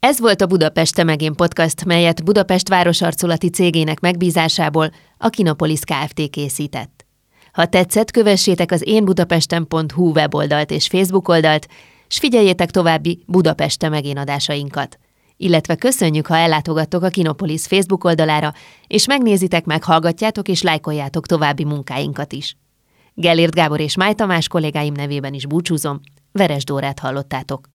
[0.00, 6.30] Ez volt a Budapest Temegén podcast, melyet Budapest városarculati cégének megbízásából a Kinopolis Kft.
[6.30, 7.06] készített.
[7.52, 11.68] Ha tetszett, kövessétek az énbudapesten.hu weboldalt és Facebook oldalt,
[12.12, 14.98] s figyeljétek további Budapeste megénadásainkat.
[15.36, 18.52] Illetve köszönjük, ha ellátogattok a Kinopolis Facebook oldalára,
[18.86, 22.56] és megnézitek, meghallgatjátok és lájkoljátok további munkáinkat is.
[23.14, 26.00] Gellért Gábor és Máj Tamás kollégáim nevében is búcsúzom,
[26.32, 27.68] Veres Dórát hallottátok.